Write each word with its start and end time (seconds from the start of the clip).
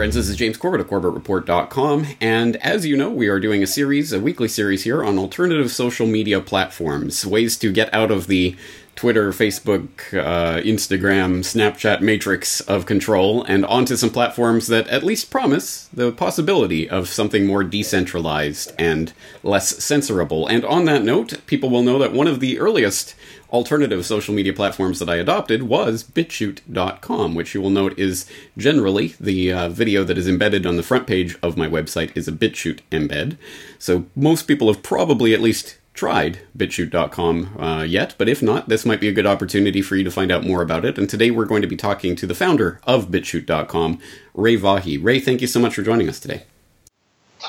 friends. 0.00 0.14
This 0.14 0.30
is 0.30 0.36
James 0.36 0.56
Corbett 0.56 0.80
of 0.80 0.88
CorbettReport.com. 0.88 2.06
And 2.22 2.56
as 2.56 2.86
you 2.86 2.96
know, 2.96 3.10
we 3.10 3.28
are 3.28 3.38
doing 3.38 3.62
a 3.62 3.66
series, 3.66 4.14
a 4.14 4.18
weekly 4.18 4.48
series 4.48 4.84
here 4.84 5.04
on 5.04 5.18
alternative 5.18 5.70
social 5.70 6.06
media 6.06 6.40
platforms, 6.40 7.26
ways 7.26 7.58
to 7.58 7.70
get 7.70 7.92
out 7.92 8.10
of 8.10 8.26
the 8.26 8.56
Twitter, 8.96 9.30
Facebook, 9.30 10.14
uh, 10.14 10.62
Instagram, 10.62 11.40
Snapchat 11.40 12.00
matrix 12.00 12.62
of 12.62 12.86
control 12.86 13.44
and 13.44 13.66
onto 13.66 13.94
some 13.94 14.08
platforms 14.08 14.68
that 14.68 14.88
at 14.88 15.02
least 15.02 15.30
promise 15.30 15.90
the 15.92 16.12
possibility 16.12 16.88
of 16.88 17.06
something 17.06 17.46
more 17.46 17.62
decentralized 17.62 18.72
and 18.78 19.12
less 19.42 19.74
censorable. 19.74 20.46
And 20.48 20.64
on 20.64 20.86
that 20.86 21.04
note, 21.04 21.40
people 21.46 21.68
will 21.68 21.82
know 21.82 21.98
that 21.98 22.14
one 22.14 22.26
of 22.26 22.40
the 22.40 22.58
earliest 22.58 23.14
alternative 23.50 24.04
social 24.06 24.34
media 24.34 24.52
platforms 24.52 24.98
that 24.98 25.08
I 25.08 25.16
adopted 25.16 25.64
was 25.64 26.04
BitChute.com, 26.04 27.34
which 27.34 27.54
you 27.54 27.60
will 27.60 27.70
note 27.70 27.98
is 27.98 28.26
generally 28.56 29.14
the 29.20 29.52
uh, 29.52 29.68
video 29.68 30.04
that 30.04 30.18
is 30.18 30.28
embedded 30.28 30.66
on 30.66 30.76
the 30.76 30.82
front 30.82 31.06
page 31.06 31.36
of 31.42 31.56
my 31.56 31.68
website 31.68 32.16
is 32.16 32.28
a 32.28 32.32
BitChute 32.32 32.80
embed. 32.90 33.36
So 33.78 34.06
most 34.14 34.44
people 34.44 34.72
have 34.72 34.82
probably 34.82 35.34
at 35.34 35.40
least 35.40 35.78
tried 35.92 36.38
bitchute.com 36.56 37.60
uh, 37.60 37.82
yet, 37.82 38.14
but 38.16 38.28
if 38.28 38.42
not, 38.42 38.68
this 38.68 38.86
might 38.86 39.00
be 39.00 39.08
a 39.08 39.12
good 39.12 39.26
opportunity 39.26 39.82
for 39.82 39.96
you 39.96 40.04
to 40.04 40.10
find 40.10 40.30
out 40.32 40.46
more 40.46 40.62
about 40.62 40.84
it. 40.84 40.96
And 40.96 41.10
today 41.10 41.30
we're 41.30 41.44
going 41.44 41.62
to 41.62 41.68
be 41.68 41.76
talking 41.76 42.16
to 42.16 42.26
the 42.26 42.34
founder 42.34 42.80
of 42.84 43.08
bitchute.com, 43.08 43.98
Ray 44.34 44.56
Vahey. 44.56 45.02
Ray, 45.02 45.20
thank 45.20 45.40
you 45.40 45.46
so 45.46 45.60
much 45.60 45.74
for 45.74 45.82
joining 45.82 46.08
us 46.08 46.20
today. 46.20 46.44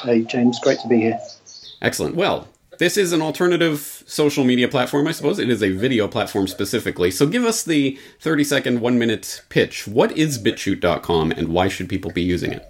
Hey, 0.04 0.24
James, 0.24 0.60
great 0.60 0.80
to 0.80 0.88
be 0.88 0.98
here. 0.98 1.20
Excellent. 1.82 2.16
Well, 2.16 2.48
this 2.82 2.98
is 2.98 3.14
an 3.14 3.22
alternative 3.22 4.04
social 4.08 4.44
media 4.44 4.68
platform, 4.68 5.08
I 5.08 5.12
suppose. 5.12 5.38
It 5.38 5.52
is 5.52 5.62
a 5.62 5.70
video 5.70 6.08
platform 6.08 6.48
specifically. 6.48 7.12
So 7.12 7.28
give 7.28 7.44
us 7.46 7.62
the 7.62 8.00
30 8.22 8.44
second, 8.44 8.82
one 8.82 8.98
minute 8.98 9.44
pitch. 9.50 9.88
What 9.88 10.18
is 10.18 10.40
bitchute.com 10.40 11.30
and 11.30 11.50
why 11.50 11.68
should 11.68 11.88
people 11.88 12.10
be 12.10 12.24
using 12.24 12.54
it? 12.54 12.68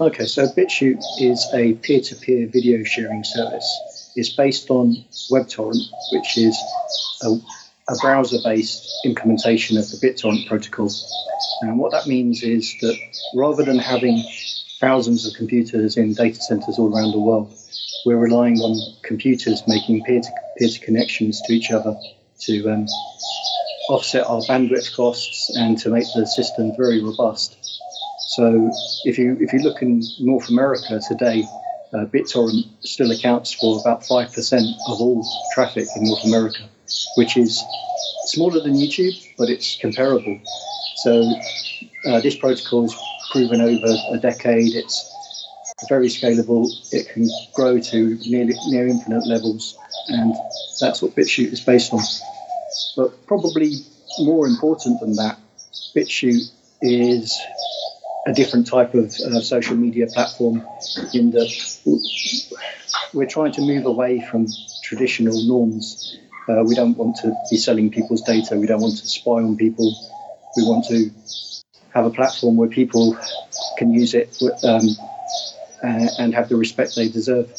Okay, 0.00 0.24
so 0.24 0.46
BitChute 0.48 1.02
is 1.20 1.46
a 1.52 1.74
peer 1.74 2.00
to 2.00 2.16
peer 2.16 2.46
video 2.46 2.82
sharing 2.84 3.24
service 3.24 4.12
It's 4.16 4.30
based 4.30 4.70
on 4.70 5.04
WebTorrent, 5.30 5.84
which 6.12 6.38
is 6.38 6.58
a, 7.22 7.36
a 7.90 7.96
browser 8.00 8.38
based 8.42 8.90
implementation 9.04 9.76
of 9.76 9.84
the 9.90 9.98
BitTorrent 9.98 10.48
protocol. 10.48 10.90
And 11.60 11.78
what 11.78 11.92
that 11.92 12.06
means 12.06 12.42
is 12.42 12.74
that 12.80 12.96
rather 13.34 13.64
than 13.64 13.78
having 13.78 14.24
thousands 14.80 15.26
of 15.26 15.34
computers 15.34 15.98
in 15.98 16.14
data 16.14 16.40
centers 16.40 16.78
all 16.78 16.96
around 16.96 17.12
the 17.12 17.20
world, 17.20 17.54
we're 18.06 18.16
relying 18.16 18.58
on 18.60 18.96
computers 19.02 19.62
making 19.66 20.02
peer 20.04 20.20
to 20.20 20.30
peer 20.56 20.68
connections 20.80 21.42
to 21.42 21.52
each 21.52 21.72
other 21.72 21.94
to 22.38 22.68
um, 22.70 22.86
offset 23.90 24.24
our 24.26 24.40
bandwidth 24.42 24.94
costs 24.94 25.54
and 25.56 25.76
to 25.76 25.90
make 25.90 26.06
the 26.14 26.24
system 26.24 26.72
very 26.76 27.02
robust. 27.02 27.56
So 28.28 28.70
if 29.04 29.18
you 29.18 29.36
if 29.40 29.52
you 29.52 29.58
look 29.58 29.82
in 29.82 30.02
North 30.20 30.48
America 30.48 31.00
today, 31.06 31.44
uh, 31.92 32.04
BitTorrent 32.06 32.64
still 32.80 33.10
accounts 33.10 33.52
for 33.52 33.80
about 33.80 34.02
5% 34.02 34.72
of 34.88 35.00
all 35.00 35.26
traffic 35.54 35.88
in 35.96 36.04
North 36.04 36.24
America, 36.24 36.62
which 37.16 37.36
is 37.36 37.62
smaller 38.26 38.60
than 38.60 38.74
YouTube, 38.74 39.14
but 39.36 39.48
it's 39.48 39.78
comparable. 39.80 40.38
So 40.96 41.32
uh, 42.06 42.20
this 42.20 42.36
protocol 42.36 42.84
is 42.84 42.94
proven 43.32 43.60
over 43.60 43.96
a 44.12 44.18
decade. 44.18 44.74
It's 44.74 45.12
very 45.88 46.08
scalable. 46.08 46.68
It 46.92 47.08
can 47.08 47.28
grow 47.54 47.78
to 47.78 48.18
nearly 48.26 48.54
near 48.68 48.86
infinite 48.86 49.26
levels, 49.26 49.76
and 50.08 50.34
that's 50.80 51.02
what 51.02 51.14
BitChute 51.14 51.52
is 51.52 51.60
based 51.60 51.92
on. 51.92 52.00
But 52.96 53.26
probably 53.26 53.72
more 54.18 54.46
important 54.46 55.00
than 55.00 55.16
that, 55.16 55.38
BitChute 55.94 56.50
is 56.80 57.38
a 58.26 58.32
different 58.32 58.66
type 58.66 58.94
of 58.94 59.14
uh, 59.14 59.40
social 59.40 59.76
media 59.76 60.06
platform 60.06 60.66
in 61.14 61.30
that 61.30 61.52
we're 63.12 63.26
trying 63.26 63.52
to 63.52 63.60
move 63.60 63.86
away 63.86 64.20
from 64.20 64.46
traditional 64.82 65.46
norms. 65.46 66.18
Uh, 66.48 66.62
we 66.64 66.74
don't 66.74 66.96
want 66.96 67.16
to 67.16 67.34
be 67.50 67.56
selling 67.56 67.90
people's 67.90 68.22
data. 68.22 68.56
We 68.56 68.66
don't 68.66 68.80
want 68.80 68.96
to 68.98 69.06
spy 69.06 69.30
on 69.30 69.56
people. 69.56 69.94
We 70.56 70.64
want 70.64 70.86
to 70.86 71.10
have 71.92 72.06
a 72.06 72.10
platform 72.10 72.56
where 72.56 72.68
people 72.68 73.16
can 73.78 73.92
use 73.92 74.14
it 74.14 74.36
um, 74.64 74.88
and 75.86 76.34
have 76.34 76.48
the 76.48 76.56
respect 76.56 76.96
they 76.96 77.08
deserve. 77.08 77.50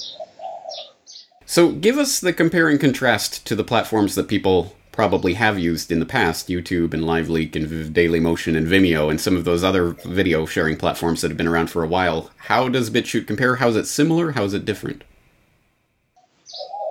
So, 1.46 1.72
give 1.72 1.98
us 1.98 2.20
the 2.20 2.34
compare 2.34 2.68
and 2.68 2.80
contrast 2.80 3.46
to 3.48 3.56
the 3.56 3.64
platforms 3.64 4.16
that 4.16 4.28
people 4.28 4.76
probably 4.92 5.36
have 5.36 5.60
used 5.60 5.92
in 5.92 6.00
the 6.00 6.06
past 6.06 6.48
YouTube 6.50 6.92
and 6.92 7.04
LiveLeak 7.04 7.56
and 7.56 7.96
Dailymotion 7.96 8.58
and 8.58 8.68
Vimeo 8.68 9.12
and 9.12 9.22
some 9.22 9.38
of 9.38 9.46
those 9.46 9.64
other 9.64 9.92
video 10.06 10.48
sharing 10.48 10.76
platforms 10.76 11.22
that 11.22 11.30
have 11.30 11.38
been 11.38 11.48
around 11.48 11.70
for 11.70 11.84
a 11.84 11.88
while. 11.88 12.32
How 12.38 12.68
does 12.68 12.90
BitChute 12.90 13.28
compare? 13.28 13.58
How 13.58 13.70
is 13.70 13.76
it 13.76 13.86
similar? 13.86 14.32
How 14.32 14.44
is 14.44 14.56
it 14.56 14.66
different? 14.66 15.04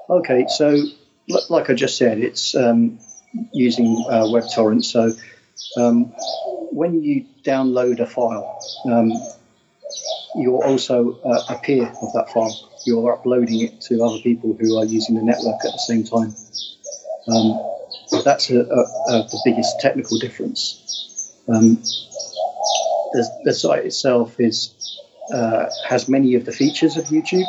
Okay, 0.09 0.47
so 0.49 0.85
like 1.51 1.69
I 1.69 1.75
just 1.75 1.99
said, 1.99 2.19
it's 2.19 2.55
um, 2.55 2.99
using 3.53 4.05
uh, 4.09 4.23
WebTorrent. 4.23 4.85
So 4.85 5.13
um, 5.77 6.05
when 6.71 7.03
you 7.03 7.27
download 7.43 7.99
a 7.99 8.07
file, 8.07 8.61
um, 8.85 9.13
you're 10.35 10.65
also 10.65 11.19
uh, 11.25 11.55
a 11.55 11.59
peer 11.59 11.87
of 11.87 12.13
that 12.15 12.31
file. 12.33 12.71
You're 12.85 13.13
uploading 13.13 13.61
it 13.61 13.81
to 13.83 14.03
other 14.03 14.19
people 14.19 14.57
who 14.59 14.79
are 14.79 14.85
using 14.85 15.15
the 15.15 15.23
network 15.23 15.65
at 15.65 15.73
the 15.73 15.85
same 15.87 16.05
time. 16.05 16.35
Um, 17.29 18.23
that's 18.25 18.51
a, 18.51 18.61
a, 18.61 18.61
a, 18.61 19.29
the 19.29 19.41
biggest 19.45 19.81
technical 19.81 20.19
difference. 20.19 21.33
Um, 21.49 21.77
the, 23.13 23.41
the, 23.45 23.55
site 23.55 23.87
itself 23.87 24.39
is 24.41 25.01
uh, 25.33 25.67
has 25.89 26.09
many 26.09 26.35
of 26.35 26.45
the 26.45 26.53
features 26.53 26.97
of 26.97 27.05
YouTube, 27.07 27.47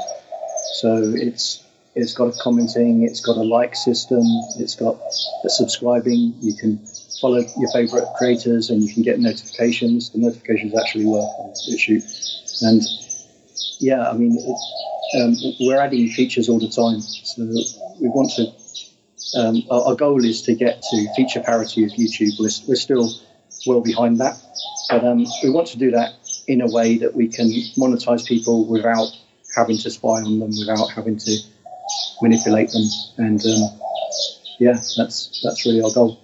so 0.76 1.14
it's 1.16 1.64
it's 1.96 2.14
got 2.14 2.28
a 2.28 2.38
commenting, 2.40 3.04
it's 3.04 3.22
got 3.22 3.38
a 3.38 3.44
like 3.44 3.76
system, 3.76 4.22
it's 4.60 4.76
got 4.76 5.00
a 5.44 5.50
subscribing. 5.50 6.36
You 6.42 6.54
can 6.54 6.80
follow 7.22 7.38
your 7.58 7.72
favorite 7.74 8.06
creators 8.18 8.70
and 8.70 8.82
you 8.84 8.94
can 8.94 9.04
get 9.04 9.20
notifications. 9.20 10.12
The 10.12 10.20
notifications 10.20 10.78
actually 10.78 11.06
work 11.06 11.30
on 11.40 11.54
YouTube, 11.70 12.04
and 12.62 12.82
yeah, 13.80 14.10
I 14.10 14.14
mean, 14.14 14.38
um, 15.20 15.36
we're 15.60 15.80
adding 15.80 16.10
features 16.10 16.50
all 16.50 16.60
the 16.60 16.70
time. 16.70 17.02
So 17.02 17.44
we 18.00 18.10
want 18.10 18.32
to 18.36 18.52
um, 19.36 19.64
our, 19.70 19.90
our, 19.90 19.96
goal 19.96 20.24
is 20.24 20.42
to 20.44 20.56
get 20.56 20.82
to 20.82 21.14
feature 21.16 21.42
parity 21.42 21.84
with 21.84 21.94
YouTube. 21.94 22.40
We're, 22.40 22.50
we're 22.68 22.76
still 22.76 23.12
well 23.66 23.82
behind 23.82 24.20
that, 24.20 24.40
but 24.90 25.04
um, 25.04 25.26
we 25.44 25.50
want 25.50 25.68
to 25.70 25.78
do 25.78 25.92
that 25.92 26.14
in 26.48 26.62
a 26.62 26.68
way 26.68 26.98
that 27.00 27.14
we 27.14 27.28
can 27.28 27.48
monetize 27.78 28.26
people 28.26 28.66
without 28.66 29.10
having 29.56 29.78
to 29.80 29.90
spy 29.90 30.22
on 30.22 30.40
them, 30.40 30.52
without 30.58 30.92
having 30.92 31.18
to 31.18 31.38
manipulate 32.22 32.70
them, 32.72 32.84
and 33.18 33.42
um, 33.46 33.80
yeah, 34.60 34.80
that's 34.98 35.42
that's 35.44 35.66
really 35.66 35.82
our 35.82 35.92
goal. 35.92 36.20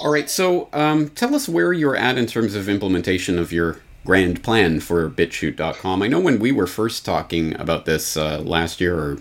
All 0.00 0.10
right, 0.10 0.30
so 0.30 0.70
um, 0.72 1.10
tell 1.10 1.34
us 1.34 1.46
where 1.46 1.74
you're 1.74 1.94
at 1.94 2.16
in 2.16 2.24
terms 2.24 2.54
of 2.54 2.70
implementation 2.70 3.38
of 3.38 3.52
your 3.52 3.80
grand 4.06 4.42
plan 4.42 4.80
for 4.80 5.10
BitChute.com. 5.10 6.00
I 6.00 6.08
know 6.08 6.20
when 6.20 6.38
we 6.38 6.52
were 6.52 6.66
first 6.66 7.04
talking 7.04 7.54
about 7.60 7.84
this 7.84 8.16
uh, 8.16 8.38
last 8.38 8.80
year 8.80 8.98
or 8.98 9.18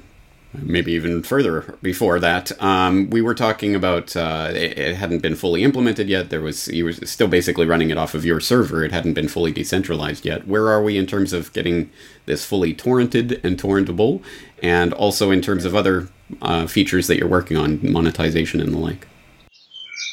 maybe 0.53 0.93
even 0.93 1.21
further 1.21 1.77
before 1.81 2.17
that. 2.21 2.53
Um, 2.63 3.09
we 3.09 3.21
were 3.21 3.35
talking 3.35 3.75
about 3.75 4.15
uh, 4.15 4.51
it, 4.53 4.79
it, 4.79 4.95
hadn't 4.95 5.19
been 5.19 5.35
fully 5.35 5.63
implemented 5.63 6.07
yet. 6.07 6.29
There 6.29 6.39
was 6.39 6.69
you 6.69 6.85
were 6.85 6.93
still 6.93 7.27
basically 7.27 7.65
running 7.65 7.89
it 7.89 7.97
off 7.97 8.15
of 8.15 8.23
your 8.23 8.39
server. 8.39 8.81
It 8.85 8.93
hadn't 8.93 9.15
been 9.15 9.27
fully 9.27 9.51
decentralized 9.51 10.25
yet. 10.25 10.47
Where 10.47 10.69
are 10.69 10.81
we 10.81 10.97
in 10.97 11.05
terms 11.05 11.33
of 11.33 11.51
getting 11.51 11.91
this 12.25 12.45
fully 12.45 12.73
torrented 12.73 13.43
and 13.43 13.61
torrentable, 13.61 14.23
and 14.63 14.93
also 14.93 15.29
in 15.29 15.41
terms 15.41 15.65
of 15.65 15.75
other 15.75 16.07
uh, 16.41 16.67
features 16.67 17.07
that 17.07 17.17
you're 17.17 17.27
working 17.27 17.57
on, 17.57 17.79
monetization 17.83 18.61
and 18.61 18.73
the 18.73 18.77
like? 18.77 19.07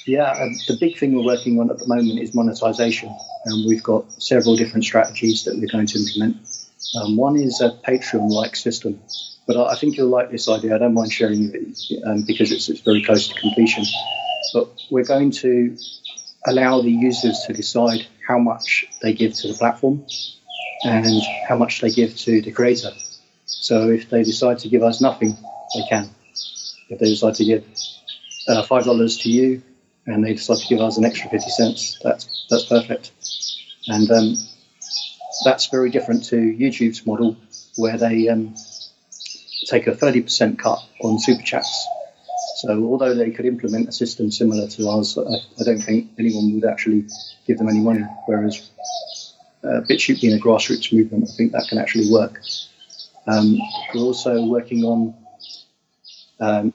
Yeah, 0.06 0.30
um, 0.30 0.54
the 0.68 0.76
big 0.78 0.96
thing 0.96 1.14
we're 1.14 1.24
working 1.24 1.58
on 1.60 1.70
at 1.70 1.78
the 1.78 1.86
moment 1.86 2.20
is 2.20 2.34
monetization, 2.34 3.14
and 3.44 3.66
we've 3.66 3.82
got 3.82 4.10
several 4.22 4.56
different 4.56 4.84
strategies 4.84 5.44
that 5.44 5.56
we're 5.56 5.70
going 5.70 5.86
to 5.86 5.98
implement. 5.98 6.36
Um, 7.00 7.16
one 7.16 7.36
is 7.36 7.60
a 7.60 7.70
Patreon-like 7.84 8.54
system 8.54 9.00
but 9.46 9.56
I, 9.56 9.76
think 9.76 9.96
you'll 9.96 10.08
like 10.08 10.30
this 10.30 10.48
idea. 10.48 10.74
I 10.74 10.78
don't 10.78 10.94
mind 10.94 11.12
sharing 11.12 11.54
it 11.54 11.78
um, 12.04 12.24
because 12.26 12.50
it's, 12.50 12.68
it's 12.68 12.80
very 12.80 13.02
close 13.02 13.28
to 13.28 13.40
completion. 13.40 13.84
But 14.52 14.68
we're 14.90 15.04
going 15.04 15.30
to 15.42 15.76
allow 16.46 16.82
the 16.82 16.90
users 16.90 17.44
to 17.46 17.52
decide 17.52 18.06
how 18.26 18.38
much 18.38 18.86
they 19.02 19.12
give 19.12 19.34
to 19.34 19.48
the 19.48 19.54
platform 19.54 20.04
and 20.84 21.22
how 21.48 21.56
much 21.56 21.80
they 21.80 21.90
give 21.90 22.16
to 22.18 22.40
the 22.40 22.50
creator. 22.50 22.90
So 23.44 23.88
if 23.88 24.10
they 24.10 24.24
decide 24.24 24.58
to 24.60 24.68
give 24.68 24.82
us 24.82 25.00
nothing, 25.00 25.36
they 25.74 25.82
can. 25.88 26.10
If 26.88 26.98
they 26.98 27.06
decide 27.06 27.36
to 27.36 27.44
give 27.44 27.64
uh, 28.48 28.62
five 28.64 28.84
dollars 28.84 29.18
to 29.18 29.30
you 29.30 29.62
and 30.06 30.24
they 30.24 30.34
decide 30.34 30.58
to 30.58 30.66
give 30.68 30.80
us 30.80 30.98
an 30.98 31.04
extra 31.04 31.28
fifty 31.30 31.50
cents, 31.50 31.98
that's 32.02 32.46
that's 32.50 32.64
perfect. 32.64 33.12
And 33.88 34.10
um, 34.10 34.36
that's 35.44 35.66
very 35.66 35.90
different 35.90 36.24
to 36.26 36.36
YouTube's 36.36 37.06
model, 37.06 37.36
where 37.76 37.98
they 37.98 38.28
um, 38.28 38.54
take 39.68 39.86
a 39.86 39.92
30% 39.92 40.58
cut 40.58 40.78
on 41.02 41.18
super 41.18 41.42
chats. 41.42 41.86
So 42.56 42.84
although 42.84 43.14
they 43.14 43.30
could 43.30 43.44
implement 43.44 43.88
a 43.88 43.92
system 43.92 44.30
similar 44.30 44.66
to 44.68 44.88
ours, 44.88 45.18
I, 45.18 45.22
I 45.60 45.64
don't 45.64 45.78
think 45.78 46.10
anyone 46.18 46.54
would 46.54 46.64
actually 46.64 47.06
give 47.46 47.58
them 47.58 47.68
any 47.68 47.80
money. 47.80 48.04
Whereas 48.26 48.70
uh, 49.62 49.80
BitChute 49.88 50.20
being 50.20 50.38
a 50.38 50.42
grassroots 50.42 50.92
movement, 50.92 51.28
I 51.28 51.36
think 51.36 51.52
that 51.52 51.66
can 51.68 51.78
actually 51.78 52.10
work. 52.10 52.40
Um, 53.26 53.58
we're 53.94 54.02
also 54.02 54.44
working 54.46 54.84
on 54.84 55.14
um, 56.40 56.72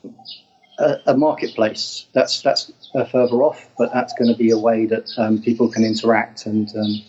a, 1.06 1.18
marketplace. 1.18 2.08
That's 2.14 2.42
that's 2.42 2.72
uh, 2.96 3.06
further 3.06 3.44
off, 3.44 3.70
but 3.78 3.94
that's 3.94 4.14
going 4.14 4.32
to 4.32 4.38
be 4.38 4.52
a 4.52 4.58
way 4.58 4.86
that 4.88 5.10
um, 5.18 5.42
people 5.42 5.70
can 5.70 5.84
interact 5.84 6.46
and 6.46 6.70
um, 6.76 7.02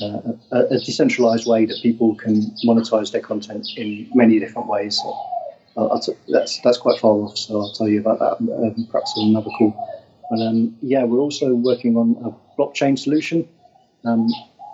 uh, 0.00 0.32
a, 0.52 0.60
a, 0.74 0.78
decentralized 0.78 1.46
way 1.46 1.64
that 1.66 1.78
people 1.82 2.14
can 2.14 2.42
monetize 2.64 3.12
their 3.12 3.20
content 3.20 3.66
in 3.76 4.08
many 4.14 4.38
different 4.38 4.68
ways. 4.68 4.96
So 4.98 6.00
t- 6.00 6.12
that's 6.28 6.60
that's 6.60 6.78
quite 6.78 6.98
far 7.00 7.12
off, 7.12 7.36
so 7.38 7.60
I'll 7.60 7.72
tell 7.72 7.88
you 7.88 8.00
about 8.00 8.18
that 8.18 8.36
um, 8.40 8.86
perhaps 8.90 9.14
in 9.16 9.28
another 9.28 9.50
call. 9.58 9.74
But 10.30 10.40
um, 10.40 10.76
yeah, 10.82 11.04
we're 11.04 11.20
also 11.20 11.54
working 11.54 11.96
on 11.96 12.16
a 12.24 12.60
blockchain 12.60 12.98
solution. 12.98 13.48
Um, 14.04 14.28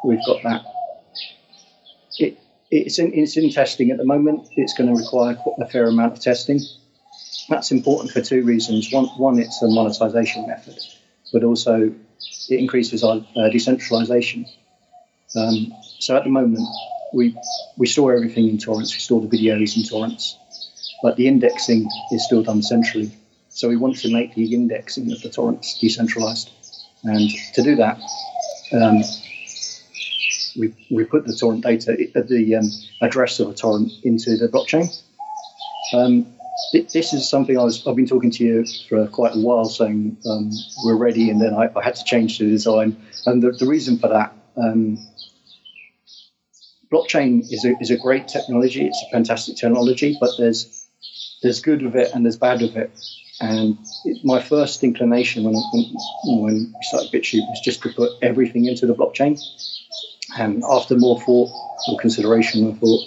we've 0.04 0.24
got 0.26 0.42
that. 0.42 0.64
It, 2.18 2.38
it's 2.70 2.98
in, 2.98 3.12
it's 3.12 3.36
in 3.36 3.50
testing 3.50 3.90
at 3.90 3.98
the 3.98 4.04
moment. 4.04 4.48
It's 4.56 4.74
going 4.74 4.94
to 4.94 5.00
require 5.00 5.36
a 5.60 5.66
fair 5.66 5.86
amount 5.86 6.14
of 6.14 6.20
testing. 6.20 6.60
That's 7.48 7.70
important 7.70 8.12
for 8.12 8.20
two 8.20 8.42
reasons. 8.44 8.92
One, 8.92 9.06
one 9.16 9.38
it's 9.38 9.62
a 9.62 9.68
monetization 9.68 10.46
method, 10.46 10.78
but 11.32 11.44
also 11.44 11.92
it 12.48 12.58
increases 12.58 13.02
our 13.04 13.24
uh, 13.36 13.48
decentralization. 13.48 14.46
Um, 15.36 15.72
so 15.98 16.16
at 16.16 16.24
the 16.24 16.30
moment, 16.30 16.66
we 17.12 17.36
we 17.76 17.86
store 17.86 18.14
everything 18.14 18.48
in 18.48 18.58
torrents. 18.58 18.94
We 18.94 19.00
store 19.00 19.20
the 19.20 19.28
videos 19.28 19.76
in 19.76 19.84
torrents, 19.84 20.36
but 21.02 21.16
the 21.16 21.26
indexing 21.26 21.88
is 22.12 22.24
still 22.24 22.42
done 22.42 22.62
centrally. 22.62 23.12
So 23.48 23.68
we 23.68 23.76
want 23.76 23.98
to 23.98 24.12
make 24.12 24.34
the 24.34 24.54
indexing 24.54 25.12
of 25.12 25.20
the 25.20 25.28
torrents 25.28 25.78
decentralized, 25.78 26.50
and 27.04 27.30
to 27.54 27.62
do 27.62 27.76
that, 27.76 28.00
um, 28.72 29.02
we, 30.56 30.74
we 30.90 31.04
put 31.04 31.26
the 31.26 31.34
torrent 31.34 31.62
data, 31.62 31.96
the 32.14 32.56
um, 32.56 32.70
address 33.00 33.40
of 33.40 33.50
a 33.50 33.54
torrent 33.54 33.92
into 34.04 34.36
the 34.36 34.48
blockchain. 34.48 34.88
Um, 35.92 36.26
this 36.72 37.12
is 37.12 37.28
something 37.28 37.58
I 37.58 37.64
was, 37.64 37.86
I've 37.86 37.96
been 37.96 38.06
talking 38.06 38.30
to 38.30 38.44
you 38.44 38.64
for 38.88 39.06
quite 39.08 39.34
a 39.34 39.38
while 39.38 39.64
saying 39.64 40.16
um, 40.26 40.50
we're 40.84 40.96
ready, 40.96 41.30
and 41.30 41.40
then 41.40 41.54
I, 41.54 41.68
I, 41.76 41.82
had 41.82 41.96
to 41.96 42.04
change 42.04 42.38
the 42.38 42.46
design. 42.46 42.96
And 43.26 43.42
the, 43.42 43.52
the 43.52 43.66
reason 43.66 43.98
for 43.98 44.08
that, 44.08 44.34
um, 44.56 44.98
blockchain 46.92 47.40
is 47.50 47.64
a, 47.64 47.74
is 47.80 47.90
a 47.90 47.96
great 47.96 48.28
technology, 48.28 48.86
it's 48.86 49.04
a 49.08 49.10
fantastic 49.10 49.56
technology, 49.56 50.16
but 50.20 50.30
there's, 50.38 50.86
there's 51.42 51.60
good 51.60 51.82
with 51.82 51.96
it 51.96 52.14
and 52.14 52.24
there's 52.24 52.36
bad 52.36 52.60
with 52.60 52.76
it. 52.76 52.90
And 53.40 53.78
it, 54.04 54.24
my 54.24 54.40
first 54.40 54.84
inclination 54.84 55.44
when, 55.44 55.54
when, 55.54 55.94
when 56.24 56.54
we 56.54 56.72
started 56.82 57.10
BitChute 57.10 57.48
was 57.48 57.60
just 57.64 57.82
to 57.82 57.88
put 57.88 58.10
everything 58.22 58.66
into 58.66 58.86
the 58.86 58.94
blockchain. 58.94 59.40
And 60.38 60.62
after 60.70 60.96
more 60.96 61.20
thought 61.20 61.50
or 61.88 61.98
consideration, 61.98 62.70
I 62.70 62.74
thought, 62.74 63.04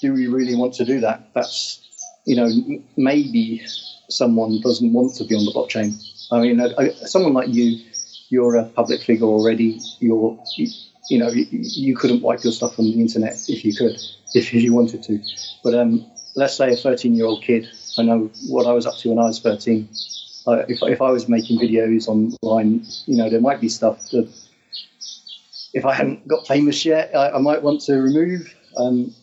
do 0.00 0.12
we 0.12 0.26
really 0.28 0.54
want 0.54 0.74
to 0.74 0.84
do 0.84 1.00
that? 1.00 1.30
That's, 1.34 1.87
you 2.24 2.36
know, 2.36 2.48
maybe 2.96 3.62
someone 4.08 4.60
doesn't 4.60 4.92
want 4.92 5.14
to 5.16 5.24
be 5.24 5.34
on 5.34 5.44
the 5.44 5.52
blockchain. 5.52 5.94
I 6.30 6.40
mean, 6.40 6.94
someone 7.06 7.32
like 7.32 7.48
you, 7.48 7.82
you're 8.28 8.56
a 8.56 8.64
public 8.64 9.02
figure 9.02 9.26
already. 9.26 9.80
You're, 10.00 10.38
you, 10.56 10.68
you 11.08 11.18
know, 11.18 11.30
you, 11.30 11.46
you, 11.50 11.96
couldn't 11.96 12.22
wipe 12.22 12.44
your 12.44 12.52
stuff 12.52 12.74
from 12.74 12.84
the 12.84 13.00
internet 13.00 13.34
if 13.48 13.64
you 13.64 13.74
could, 13.74 13.96
if 14.34 14.52
you 14.52 14.74
wanted 14.74 15.02
to. 15.04 15.20
But 15.64 15.74
um, 15.74 16.10
let's 16.34 16.56
say 16.56 16.72
a 16.72 16.76
13 16.76 17.14
year 17.14 17.26
old 17.26 17.42
kid, 17.42 17.66
I 17.98 18.02
know 18.02 18.30
what 18.48 18.66
I 18.66 18.72
was 18.72 18.86
up 18.86 18.96
to 18.98 19.08
when 19.08 19.18
I 19.18 19.26
was 19.26 19.40
13. 19.40 19.88
Uh, 20.46 20.64
if, 20.68 20.82
if 20.82 21.02
I 21.02 21.10
was 21.10 21.28
making 21.28 21.60
videos 21.60 22.08
online, 22.08 22.86
you 23.06 23.16
know, 23.16 23.28
there 23.28 23.40
might 23.40 23.60
be 23.60 23.68
stuff 23.68 24.10
that 24.10 24.30
if 25.74 25.84
I 25.84 25.94
hadn't 25.94 26.26
got 26.26 26.46
famous 26.46 26.84
yet, 26.84 27.14
I, 27.14 27.32
I 27.32 27.38
might 27.38 27.62
want 27.62 27.82
to 27.82 27.94
remove. 27.94 28.54
Um, 28.76 29.14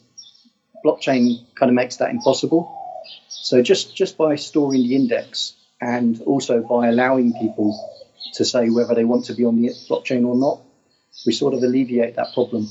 blockchain 0.86 1.44
kind 1.56 1.70
of 1.70 1.74
makes 1.74 1.98
that 1.98 2.12
impossible. 2.12 2.85
So 3.46 3.62
just, 3.62 3.96
just 3.96 4.18
by 4.18 4.38
storing 4.38 4.82
the 4.82 4.96
index 4.96 5.54
and 5.80 6.20
also 6.24 6.64
by 6.64 6.88
allowing 6.88 7.32
people 7.34 7.78
to 8.34 8.44
say 8.44 8.72
whether 8.72 8.96
they 8.96 9.06
want 9.06 9.26
to 9.26 9.36
be 9.36 9.46
on 9.46 9.62
the 9.62 9.70
blockchain 9.88 10.26
or 10.26 10.36
not, 10.36 10.62
we 11.28 11.32
sort 11.32 11.54
of 11.54 11.62
alleviate 11.62 12.16
that 12.16 12.34
problem. 12.34 12.68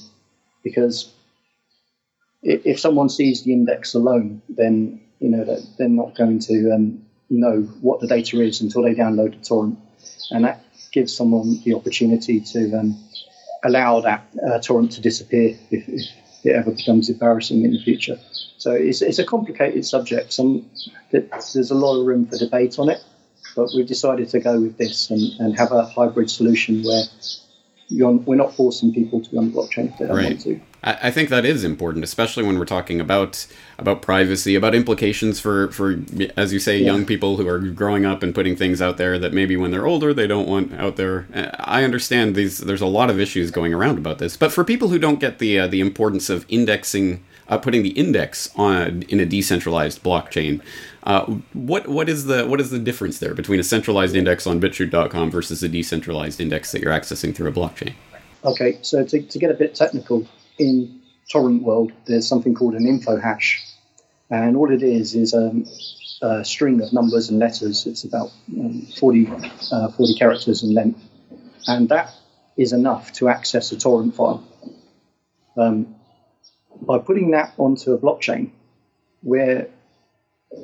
Because 0.64 1.12
if 2.42 2.80
someone 2.80 3.08
sees 3.08 3.44
the 3.44 3.52
index 3.52 3.94
alone, 3.94 4.42
then 4.48 5.00
you 5.20 5.28
know 5.28 5.44
they're 5.78 5.88
not 5.88 6.16
going 6.16 6.40
to 6.40 6.72
um, 6.72 7.04
know 7.30 7.62
what 7.80 8.00
the 8.00 8.08
data 8.08 8.40
is 8.40 8.60
until 8.60 8.82
they 8.82 8.96
download 8.96 9.38
the 9.38 9.44
torrent, 9.44 9.78
and 10.32 10.44
that 10.44 10.64
gives 10.90 11.14
someone 11.14 11.62
the 11.64 11.74
opportunity 11.74 12.40
to 12.40 12.74
um, 12.74 12.98
allow 13.62 14.00
that 14.00 14.26
uh, 14.44 14.58
torrent 14.58 14.90
to 14.92 15.00
disappear 15.00 15.56
if, 15.70 15.88
if, 15.88 16.02
it 16.44 16.56
ever 16.56 16.70
becomes 16.70 17.08
embarrassing 17.08 17.64
in 17.64 17.72
the 17.72 17.82
future. 17.82 18.18
So 18.58 18.72
it's, 18.72 19.02
it's 19.02 19.18
a 19.18 19.24
complicated 19.24 19.84
subject. 19.84 20.32
Some 20.32 20.68
there's 21.10 21.70
a 21.70 21.74
lot 21.74 22.00
of 22.00 22.06
room 22.06 22.26
for 22.26 22.36
debate 22.36 22.78
on 22.78 22.88
it, 22.88 23.02
but 23.56 23.68
we've 23.74 23.86
decided 23.86 24.28
to 24.30 24.40
go 24.40 24.60
with 24.60 24.76
this 24.78 25.10
and, 25.10 25.20
and 25.40 25.58
have 25.58 25.72
a 25.72 25.84
hybrid 25.84 26.30
solution 26.30 26.82
where 26.82 27.04
we're 27.90 28.34
not 28.34 28.54
forcing 28.54 28.92
people 28.92 29.20
to 29.20 29.30
be 29.30 29.36
on 29.36 29.50
the 29.50 29.56
blockchain 29.56 29.92
if 29.92 29.98
they 29.98 30.06
don't 30.06 30.16
right. 30.16 30.28
want 30.30 30.40
to. 30.42 30.60
I, 30.86 31.10
think 31.10 31.30
that 31.30 31.46
is 31.46 31.64
important, 31.64 32.04
especially 32.04 32.44
when 32.44 32.58
we're 32.58 32.66
talking 32.66 33.00
about 33.00 33.46
about 33.78 34.02
privacy, 34.02 34.54
about 34.54 34.74
implications 34.74 35.40
for 35.40 35.70
for 35.70 35.98
as 36.36 36.52
you 36.52 36.58
say, 36.58 36.78
yeah. 36.78 36.86
young 36.86 37.06
people 37.06 37.38
who 37.38 37.48
are 37.48 37.58
growing 37.58 38.04
up 38.04 38.22
and 38.22 38.34
putting 38.34 38.54
things 38.54 38.82
out 38.82 38.98
there 38.98 39.18
that 39.18 39.32
maybe 39.32 39.56
when 39.56 39.70
they're 39.70 39.86
older 39.86 40.12
they 40.12 40.26
don't 40.26 40.46
want 40.46 40.74
out 40.74 40.96
there. 40.96 41.26
I 41.58 41.84
understand 41.84 42.34
these. 42.34 42.58
There's 42.58 42.82
a 42.82 42.86
lot 42.86 43.08
of 43.08 43.18
issues 43.18 43.50
going 43.50 43.72
around 43.72 43.96
about 43.96 44.18
this, 44.18 44.36
but 44.36 44.52
for 44.52 44.62
people 44.62 44.88
who 44.88 44.98
don't 44.98 45.20
get 45.20 45.38
the 45.38 45.58
uh, 45.58 45.66
the 45.66 45.80
importance 45.80 46.28
of 46.28 46.44
indexing, 46.50 47.24
uh, 47.48 47.56
putting 47.56 47.82
the 47.82 47.90
index 47.90 48.50
on 48.56 49.02
in 49.08 49.20
a 49.20 49.26
decentralized 49.26 50.02
blockchain. 50.02 50.60
Uh, 51.04 51.26
what 51.52 51.86
what 51.86 52.08
is 52.08 52.24
the 52.24 52.46
what 52.46 52.60
is 52.60 52.70
the 52.70 52.78
difference 52.78 53.18
there 53.18 53.34
between 53.34 53.60
a 53.60 53.62
centralized 53.62 54.16
index 54.16 54.46
on 54.46 54.58
BitChute.com 54.58 55.30
versus 55.30 55.62
a 55.62 55.68
decentralized 55.68 56.40
index 56.40 56.72
that 56.72 56.80
you're 56.80 56.92
accessing 56.92 57.34
through 57.34 57.48
a 57.48 57.52
blockchain? 57.52 57.92
Okay, 58.44 58.78
so 58.80 59.04
to, 59.04 59.22
to 59.22 59.38
get 59.38 59.50
a 59.50 59.54
bit 59.54 59.74
technical, 59.74 60.26
in 60.58 61.02
torrent 61.30 61.62
world, 61.62 61.92
there's 62.06 62.26
something 62.26 62.54
called 62.54 62.74
an 62.74 62.86
info 62.86 63.18
hash, 63.18 63.62
and 64.30 64.56
all 64.56 64.72
it 64.72 64.82
is 64.82 65.14
is 65.14 65.34
um, 65.34 65.66
a 66.22 66.44
string 66.44 66.80
of 66.80 66.92
numbers 66.92 67.28
and 67.28 67.38
letters. 67.38 67.86
It's 67.86 68.04
about 68.04 68.30
um, 68.58 68.86
40, 68.98 69.30
uh, 69.72 69.90
40 69.90 70.14
characters 70.14 70.62
in 70.62 70.72
length, 70.72 71.00
and 71.66 71.88
that 71.90 72.14
is 72.56 72.72
enough 72.72 73.12
to 73.14 73.28
access 73.28 73.72
a 73.72 73.78
torrent 73.78 74.14
file. 74.14 74.46
Um, 75.56 75.94
by 76.80 76.98
putting 76.98 77.32
that 77.32 77.52
onto 77.58 77.92
a 77.92 77.98
blockchain, 77.98 78.50
we're 79.22 79.68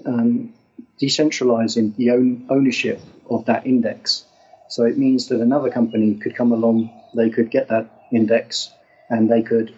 um, 0.06 0.52
decentralizing 1.00 1.96
the 1.96 2.10
own 2.10 2.46
ownership 2.50 3.00
of 3.28 3.44
that 3.46 3.66
index. 3.66 4.24
So 4.68 4.84
it 4.84 4.98
means 4.98 5.28
that 5.28 5.40
another 5.40 5.70
company 5.70 6.14
could 6.14 6.34
come 6.34 6.52
along, 6.52 6.90
they 7.14 7.30
could 7.30 7.50
get 7.50 7.68
that 7.68 7.90
index, 8.12 8.70
and 9.08 9.30
they 9.30 9.42
could 9.42 9.74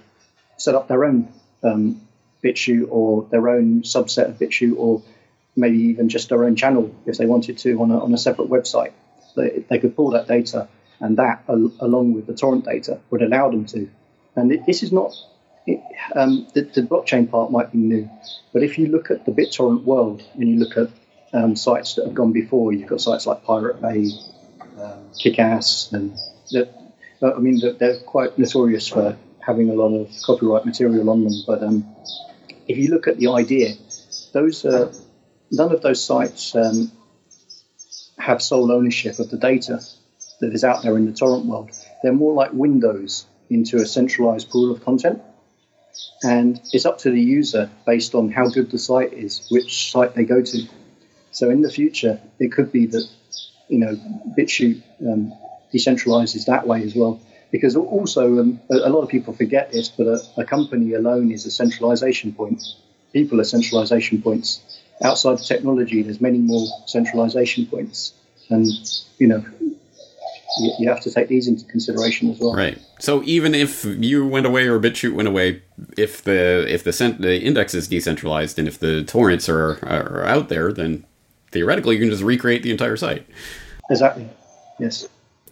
set 0.57 0.75
up 0.75 0.89
their 0.89 1.05
own 1.05 1.33
um, 1.63 2.01
or 2.91 3.29
their 3.31 3.49
own 3.49 3.83
subset 3.83 4.29
of 4.29 4.39
BitChute 4.39 4.77
or 4.77 5.01
maybe 5.55 5.79
even 5.79 6.09
just 6.09 6.29
their 6.29 6.45
own 6.45 6.57
channel 6.57 6.93
if 7.07 7.17
they 7.19 7.27
wanted 7.27 7.57
to 7.59 7.81
on 7.81 7.91
a, 7.91 8.03
on 8.03 8.13
a 8.13 8.19
separate 8.19 8.49
website. 8.49 8.93
They, 9.37 9.65
they 9.69 9.79
could 9.79 9.95
pull 9.95 10.11
that 10.11 10.27
data 10.27 10.69
and 11.01 11.17
that, 11.19 11.45
al- 11.49 11.73
along 11.81 12.15
with 12.15 12.27
the 12.27 12.35
torrent 12.35 12.65
data, 12.65 13.01
would 13.11 13.23
allow 13.23 13.51
them 13.51 13.67
to. 13.67 13.89
And 14.35 14.51
this 14.67 14.83
is 14.83 14.93
not, 14.93 15.15
um, 16.15 16.47
the, 16.55 16.63
the, 16.63 16.83
blockchain 16.83 17.31
part 17.31 17.53
might 17.53 17.71
be 17.71 17.79
new, 17.79 18.11
but 18.53 18.63
if 18.63 18.79
you 18.79 18.87
look 18.87 19.11
at 19.11 19.25
the 19.25 19.33
BitTorrent 19.33 19.85
world 19.85 20.23
and 20.35 20.49
you 20.49 20.59
look 20.59 20.77
at 20.77 20.89
um, 21.33 21.55
sites 21.55 21.95
that 21.95 22.05
have 22.07 22.15
gone 22.15 22.33
before, 22.33 22.73
you've 22.73 22.89
got 22.89 23.01
sites 23.01 23.27
like 23.27 23.45
Pirate 23.45 23.81
Bay, 23.81 24.11
um, 24.81 25.11
Kickass, 25.23 25.93
and 25.93 26.17
the, 26.51 26.69
I 27.23 27.39
mean, 27.39 27.61
they're, 27.61 27.73
they're 27.75 28.01
quite 28.01 28.39
notorious 28.39 28.89
for 28.89 29.17
having 29.45 29.71
a 29.71 29.75
lot 29.75 29.95
of 29.95 30.11
copyright 30.25 30.67
material 30.67 31.09
on 31.11 31.25
them. 31.25 31.35
But 31.47 31.63
um, 31.63 31.87
if 32.67 32.77
you 32.77 32.89
look 32.89 33.07
at 33.07 33.19
the 33.19 33.29
idea, 33.29 33.75
those 34.33 34.65
uh, 34.65 34.93
none 35.51 35.73
of 35.73 35.83
those 35.83 36.03
sites 36.03 36.55
um, 36.57 36.91
have 38.19 38.43
sole 38.43 38.73
ownership 38.73 39.19
of 39.19 39.31
the 39.31 39.37
data 39.37 39.81
that 40.41 40.53
is 40.53 40.65
out 40.65 40.83
there 40.83 40.97
in 40.97 41.07
the 41.07 41.13
torrent 41.13 41.47
world. 41.47 41.71
They're 42.03 42.13
more 42.13 42.35
like 42.35 42.53
windows 42.53 43.27
into 43.51 43.77
a 43.77 43.87
centralized 43.87 44.51
pool 44.51 44.73
of 44.73 44.85
content. 44.85 45.23
And 46.23 46.61
it's 46.73 46.87
up 46.87 46.99
to 46.99 47.11
the 47.11 47.21
user 47.21 47.71
based 47.87 48.15
on 48.15 48.31
how 48.31 48.49
good 48.49 48.71
the 48.71 48.79
site 48.79 49.13
is, 49.13 49.47
which 49.51 49.91
site 49.91 50.15
they 50.15 50.25
go 50.25 50.43
to. 50.43 50.69
So 51.33 51.51
in 51.51 51.63
the 51.63 51.71
future, 51.71 52.21
it 52.39 52.53
could 52.53 52.71
be 52.71 52.87
that 52.87 53.09
you 53.69 53.79
know 53.79 53.97
BitChute 54.39 54.83
um, 55.01 55.33
decentralizes 55.73 56.47
that 56.47 56.67
way 56.67 56.83
as 56.83 56.95
well 56.95 57.21
because 57.53 57.77
also 57.77 58.41
um, 58.41 58.61
a, 58.71 58.89
lot 58.89 59.03
of 59.03 59.11
people 59.11 59.35
forget 59.35 59.71
this, 59.71 59.89
but 59.89 60.07
a, 60.07 60.21
a, 60.39 60.45
company 60.45 60.95
alone 60.95 61.31
is 61.31 61.45
a 61.45 61.51
centralization 61.51 62.33
point. 62.33 62.63
People 63.13 63.41
are 63.41 63.45
centralization 63.45 64.23
points. 64.23 64.63
Outside 65.05 65.35
of 65.35 65.43
technology, 65.45 66.03
there's 66.03 66.21
many 66.21 66.39
more 66.39 66.67
centralization 66.87 67.67
points, 67.67 68.15
and 68.49 68.67
you 69.19 69.27
know, 69.27 69.45
you, 70.61 70.73
you 70.79 70.89
have 70.89 71.01
to 71.01 71.11
take 71.11 71.29
these 71.29 71.49
into 71.49 71.65
consideration 71.65 72.31
as 72.31 72.39
well. 72.39 72.55
Right. 72.55 72.79
So 72.99 73.23
even 73.25 73.55
if 73.55 73.85
you 73.85 74.27
went 74.27 74.47
away 74.47 74.67
or 74.67 74.79
BitChute 74.79 75.15
went 75.15 75.29
away, 75.29 75.63
if 75.97 76.23
the 76.23 76.67
if 76.69 76.85
the 76.85 76.93
cent- 76.93 77.21
the 77.21 77.41
index 77.41 77.75
is 77.75 77.89
decentralized 77.89 78.59
and 78.59 78.69
if 78.69 78.79
the 78.79 79.05
torrents 79.05 79.49
are 79.49 79.79
are 79.85 80.25
out 80.25 80.49
there, 80.49 80.73
then 80.73 81.05
theoretically 81.51 81.97
you 81.97 82.03
can 82.03 82.11
just 82.11 82.23
recreate 82.23 82.63
the 82.63 82.71
entire 82.71 82.97
site. 82.97 83.27
Exactly. 83.91 84.29
Yes. 84.79 85.09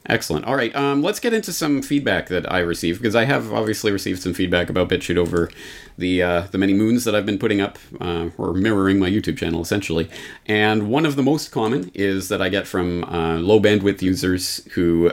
Excellent. 0.07 0.47
All 0.47 0.57
right, 0.57 0.75
um, 0.75 1.03
let's 1.03 1.21
get 1.21 1.35
into 1.35 1.53
some 1.53 1.83
feedback 1.83 2.29
that 2.29 2.51
I 2.51 2.61
received 2.61 3.01
because 3.01 3.15
I 3.15 3.25
have 3.27 3.53
obviously 3.53 3.93
received 3.93 4.23
some 4.23 4.33
feedback 4.33 4.71
about 4.71 4.89
BitChute 4.89 5.19
over 5.19 5.51
the 5.99 6.23
uh, 6.23 6.41
the 6.51 6.57
many 6.57 6.73
moons 6.73 7.05
that 7.05 7.15
I've 7.15 7.27
been 7.27 7.39
putting 7.39 7.61
up 7.61 7.79
uh, 8.01 8.31
or 8.39 8.55
mirroring 8.55 8.99
my 8.99 9.11
YouTube 9.11 9.37
channel 9.37 9.61
essentially. 9.61 10.09
And 10.47 10.89
one 10.89 11.05
of 11.05 11.17
the 11.17 11.23
most 11.23 11.51
common 11.51 11.91
is 11.93 12.31
that 12.31 12.41
I 12.41 12.49
get 12.49 12.67
from 12.67 13.05
uh, 13.05 13.37
low 13.41 13.61
bandwidth 13.61 14.01
users 14.01 14.65
who 14.73 15.13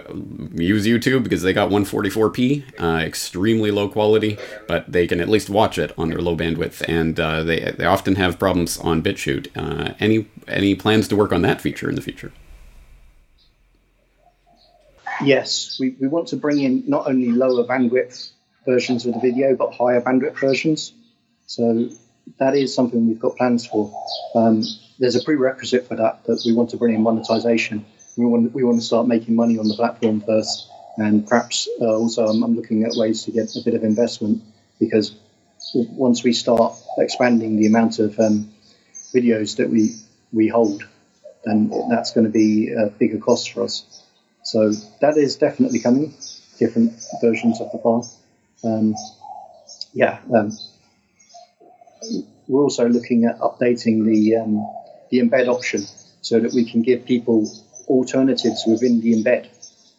use 0.55 0.87
YouTube 0.87 1.23
because 1.23 1.41
they 1.41 1.51
got 1.51 1.69
144p, 1.69 2.81
uh, 2.81 3.05
extremely 3.05 3.71
low 3.71 3.89
quality, 3.89 4.37
but 4.69 4.89
they 4.89 5.05
can 5.05 5.19
at 5.19 5.27
least 5.27 5.49
watch 5.49 5.77
it 5.77 5.91
on 5.97 6.09
their 6.09 6.19
low 6.19 6.37
bandwidth, 6.37 6.81
and 6.87 7.19
uh, 7.19 7.43
they 7.43 7.73
they 7.77 7.85
often 7.85 8.15
have 8.15 8.39
problems 8.39 8.77
on 8.77 9.03
BitChute. 9.03 9.49
Uh, 9.53 9.95
any 9.99 10.27
any 10.47 10.75
plans 10.75 11.09
to 11.09 11.17
work 11.17 11.33
on 11.33 11.41
that 11.41 11.59
feature 11.59 11.89
in 11.89 11.95
the 11.95 12.01
future? 12.01 12.31
Yes, 15.23 15.77
we, 15.79 15.95
we 15.99 16.07
want 16.07 16.27
to 16.29 16.37
bring 16.37 16.59
in 16.59 16.83
not 16.87 17.07
only 17.07 17.31
lower 17.31 17.63
bandwidth 17.65 18.31
versions 18.65 19.05
of 19.05 19.13
the 19.13 19.19
video, 19.19 19.55
but 19.55 19.73
higher 19.73 20.01
bandwidth 20.01 20.39
versions. 20.39 20.93
So 21.47 21.89
that 22.39 22.55
is 22.55 22.73
something 22.73 23.07
we've 23.07 23.19
got 23.19 23.35
plans 23.35 23.65
for. 23.65 23.91
Um, 24.35 24.63
there's 24.99 25.15
a 25.15 25.23
prerequisite 25.23 25.87
for 25.87 25.95
that 25.95 26.23
that 26.25 26.43
we 26.45 26.53
want 26.53 26.71
to 26.71 26.77
bring 26.77 26.93
in 26.93 27.01
monetization. 27.01 27.85
We 28.15 28.25
want 28.25 28.53
we 28.53 28.63
want 28.63 28.79
to 28.79 28.85
start 28.85 29.07
making 29.07 29.35
money 29.35 29.57
on 29.57 29.67
the 29.67 29.75
platform 29.75 30.21
first, 30.21 30.69
and 30.97 31.27
perhaps 31.27 31.67
uh, 31.81 31.85
also 31.85 32.25
I'm, 32.25 32.43
I'm 32.43 32.55
looking 32.55 32.83
at 32.83 32.91
ways 32.95 33.23
to 33.23 33.31
get 33.31 33.55
a 33.55 33.61
bit 33.63 33.73
of 33.73 33.83
investment 33.83 34.43
because 34.79 35.15
once 35.73 36.23
we 36.23 36.33
start 36.33 36.75
expanding 36.97 37.57
the 37.57 37.67
amount 37.67 37.99
of 37.99 38.19
um, 38.19 38.51
videos 39.13 39.57
that 39.57 39.69
we 39.69 39.95
we 40.33 40.47
hold, 40.47 40.83
then 41.45 41.71
that's 41.89 42.11
going 42.11 42.25
to 42.25 42.31
be 42.31 42.71
a 42.73 42.87
bigger 42.87 43.19
cost 43.19 43.51
for 43.51 43.63
us. 43.63 44.03
So 44.47 44.71
that 45.01 45.17
is 45.17 45.35
definitely 45.35 45.79
coming, 45.79 46.13
different 46.57 46.93
versions 47.21 47.59
of 47.59 47.69
the 47.73 47.79
file. 47.79 48.09
Um, 48.63 48.95
yeah, 49.93 50.19
um, 50.33 50.57
we're 52.47 52.63
also 52.63 52.87
looking 52.87 53.25
at 53.25 53.37
updating 53.39 54.05
the 54.05 54.37
um, 54.37 54.65
the 55.09 55.19
embed 55.19 55.49
option 55.49 55.81
so 56.21 56.39
that 56.39 56.53
we 56.53 56.63
can 56.63 56.81
give 56.81 57.05
people 57.05 57.51
alternatives 57.89 58.63
within 58.65 59.01
the 59.01 59.21
embed. 59.21 59.47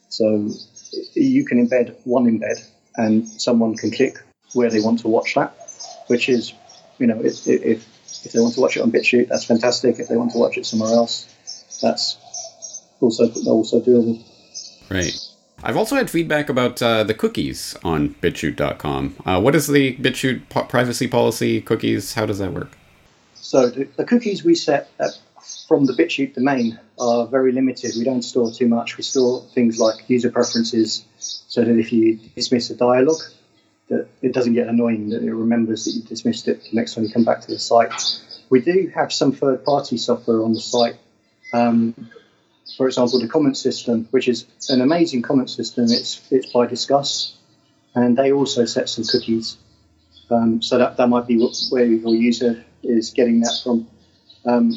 So 0.08 0.48
you 1.12 1.44
can 1.44 1.66
embed 1.66 1.94
one 2.04 2.24
embed, 2.24 2.66
and 2.96 3.28
someone 3.28 3.76
can 3.76 3.90
click 3.90 4.16
where 4.54 4.70
they 4.70 4.80
want 4.80 5.00
to 5.00 5.08
watch 5.08 5.34
that, 5.34 5.54
which 6.06 6.30
is, 6.30 6.54
you 6.98 7.06
know, 7.06 7.20
if 7.20 7.46
if, 7.46 7.86
if 8.24 8.32
they 8.32 8.40
want 8.40 8.54
to 8.54 8.62
watch 8.62 8.78
it 8.78 8.80
on 8.80 8.92
BitChute, 8.92 9.28
that's 9.28 9.44
fantastic. 9.44 9.98
If 9.98 10.08
they 10.08 10.16
want 10.16 10.32
to 10.32 10.38
watch 10.38 10.56
it 10.56 10.64
somewhere 10.64 10.94
else, 10.94 11.26
that's 11.82 12.16
also 13.02 13.30
also 13.46 13.82
doable. 13.82 14.24
Right. 14.90 15.14
I've 15.62 15.76
also 15.76 15.96
had 15.96 16.08
feedback 16.08 16.48
about 16.48 16.80
uh, 16.80 17.02
the 17.02 17.14
cookies 17.14 17.76
on 17.82 18.14
BitChute.com. 18.22 19.16
Uh, 19.26 19.40
what 19.40 19.54
is 19.54 19.66
the 19.66 19.96
BitChute 19.96 20.48
po- 20.48 20.64
privacy 20.64 21.08
policy? 21.08 21.60
Cookies? 21.60 22.14
How 22.14 22.26
does 22.26 22.38
that 22.38 22.52
work? 22.52 22.70
So 23.34 23.68
the, 23.68 23.84
the 23.96 24.04
cookies 24.04 24.44
we 24.44 24.54
set 24.54 24.90
from 25.66 25.86
the 25.86 25.92
BitChute 25.94 26.34
domain 26.34 26.78
are 26.98 27.26
very 27.26 27.52
limited. 27.52 27.92
We 27.96 28.04
don't 28.04 28.22
store 28.22 28.52
too 28.52 28.68
much. 28.68 28.96
We 28.96 29.02
store 29.02 29.42
things 29.54 29.80
like 29.80 30.08
user 30.08 30.30
preferences, 30.30 31.04
so 31.18 31.64
that 31.64 31.78
if 31.78 31.92
you 31.92 32.16
dismiss 32.36 32.70
a 32.70 32.76
dialog, 32.76 33.20
that 33.88 34.08
it 34.22 34.32
doesn't 34.32 34.54
get 34.54 34.68
annoying. 34.68 35.10
That 35.10 35.22
it 35.22 35.34
remembers 35.34 35.84
that 35.86 35.92
you 35.92 36.02
dismissed 36.02 36.46
it 36.46 36.62
the 36.62 36.76
next 36.76 36.94
time 36.94 37.04
you 37.04 37.10
come 37.10 37.24
back 37.24 37.40
to 37.42 37.48
the 37.48 37.58
site. 37.58 37.92
We 38.50 38.60
do 38.60 38.90
have 38.94 39.12
some 39.12 39.32
third-party 39.32 39.98
software 39.98 40.42
on 40.42 40.54
the 40.54 40.60
site. 40.60 40.96
Um, 41.52 41.94
for 42.76 42.86
example, 42.86 43.20
the 43.20 43.28
comment 43.28 43.56
system, 43.56 44.06
which 44.10 44.28
is 44.28 44.46
an 44.68 44.80
amazing 44.80 45.22
comment 45.22 45.50
system. 45.50 45.84
It's 45.84 46.20
it's 46.30 46.52
by 46.52 46.66
Disqus, 46.66 47.34
and 47.94 48.16
they 48.16 48.32
also 48.32 48.64
set 48.64 48.88
some 48.88 49.04
cookies. 49.04 49.56
Um, 50.30 50.60
so 50.60 50.76
that, 50.76 50.98
that 50.98 51.08
might 51.08 51.26
be 51.26 51.38
where 51.70 51.86
your 51.86 52.14
user 52.14 52.62
is 52.82 53.10
getting 53.10 53.40
that 53.40 53.60
from. 53.62 53.88
Um, 54.44 54.72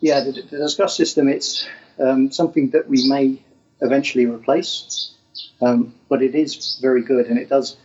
yeah, 0.00 0.20
the, 0.20 0.32
the 0.32 0.58
Disqus 0.58 0.90
system, 0.90 1.28
it's 1.28 1.66
um, 1.98 2.30
something 2.30 2.70
that 2.70 2.88
we 2.88 3.08
may 3.08 3.42
eventually 3.80 4.26
replace, 4.26 5.14
um, 5.62 5.94
but 6.08 6.22
it 6.22 6.34
is 6.34 6.78
very 6.82 7.02
good 7.02 7.26
and 7.26 7.38
it 7.38 7.48
does 7.48 7.76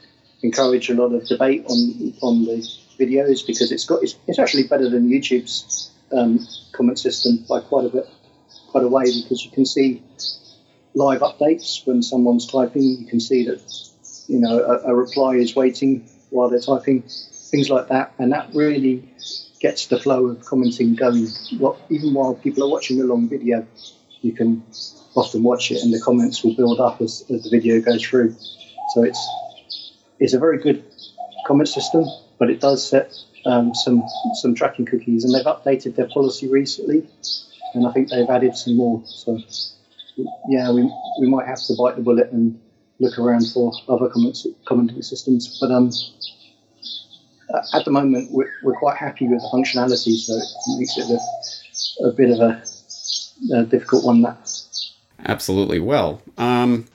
encourage 0.43 0.89
a 0.89 0.93
lot 0.93 1.13
of 1.13 1.27
debate 1.27 1.65
on 1.65 2.13
on 2.21 2.45
the 2.45 2.57
videos 2.99 3.45
because 3.45 3.71
it's 3.71 3.85
got 3.85 4.03
it's, 4.03 4.15
it's 4.27 4.39
actually 4.39 4.63
better 4.63 4.89
than 4.89 5.09
YouTube's 5.09 5.91
um, 6.11 6.45
comment 6.73 6.99
system 6.99 7.43
by 7.49 7.59
quite 7.61 7.85
a 7.85 7.89
bit 7.89 8.07
quite 8.67 8.83
a 8.83 8.87
way 8.87 9.05
because 9.05 9.43
you 9.43 9.51
can 9.51 9.65
see 9.65 10.01
live 10.93 11.21
updates 11.21 11.85
when 11.85 12.01
someone's 12.01 12.45
typing. 12.47 12.83
You 12.83 13.05
can 13.05 13.19
see 13.19 13.45
that 13.45 13.61
you 14.27 14.39
know 14.39 14.59
a, 14.59 14.91
a 14.91 14.95
reply 14.95 15.35
is 15.35 15.55
waiting 15.55 16.07
while 16.29 16.49
they're 16.49 16.59
typing, 16.59 17.03
things 17.51 17.69
like 17.69 17.87
that, 17.89 18.13
and 18.17 18.31
that 18.33 18.49
really 18.53 19.07
gets 19.59 19.87
the 19.87 19.99
flow 19.99 20.27
of 20.27 20.45
commenting 20.45 20.95
going. 20.95 21.27
What, 21.57 21.77
even 21.89 22.13
while 22.13 22.35
people 22.35 22.63
are 22.63 22.69
watching 22.69 23.01
a 23.01 23.05
long 23.05 23.29
video, 23.29 23.65
you 24.21 24.33
can 24.33 24.63
often 25.15 25.43
watch 25.43 25.71
it, 25.71 25.81
and 25.83 25.93
the 25.93 26.01
comments 26.01 26.43
will 26.43 26.55
build 26.55 26.79
up 26.79 27.01
as, 27.01 27.23
as 27.29 27.43
the 27.43 27.49
video 27.49 27.81
goes 27.81 28.03
through. 28.03 28.35
So 28.93 29.03
it's 29.03 29.93
it's 30.19 30.33
a 30.33 30.39
very 30.39 30.57
good 30.57 30.83
comment 31.45 31.69
system, 31.69 32.05
but 32.39 32.49
it 32.49 32.59
does 32.59 32.87
set 32.87 33.13
um, 33.45 33.73
some 33.73 34.03
some 34.41 34.55
tracking 34.55 34.85
cookies, 34.85 35.23
and 35.23 35.33
they've 35.33 35.45
updated 35.45 35.95
their 35.95 36.07
policy 36.07 36.47
recently 36.47 37.07
and 37.77 37.87
I 37.87 37.91
think 37.93 38.09
they've 38.09 38.29
added 38.29 38.55
some 38.55 38.75
more. 38.75 39.01
So 39.05 39.39
yeah, 40.49 40.71
we, 40.71 40.91
we 41.19 41.27
might 41.27 41.47
have 41.47 41.61
to 41.67 41.75
bite 41.77 41.95
the 41.95 42.01
bullet 42.01 42.31
and 42.31 42.59
look 42.99 43.17
around 43.19 43.45
for 43.53 43.71
other 43.87 44.09
commenting 44.65 45.01
systems. 45.01 45.57
But 45.61 45.71
um, 45.71 45.91
at 47.73 47.85
the 47.85 47.91
moment, 47.91 48.31
we're, 48.31 48.51
we're 48.63 48.77
quite 48.77 48.97
happy 48.97 49.27
with 49.27 49.39
the 49.41 49.49
functionality, 49.53 50.17
so 50.17 50.33
it 50.35 50.79
makes 50.79 50.97
it 50.97 51.09
a, 52.03 52.07
a 52.07 52.11
bit 52.13 52.31
of 52.31 52.39
a, 52.39 52.63
a, 53.55 53.63
difficult 53.63 54.05
one. 54.05 54.21
That 54.23 54.51
absolutely 55.23 55.79
well. 55.79 56.21
Um, 56.37 56.87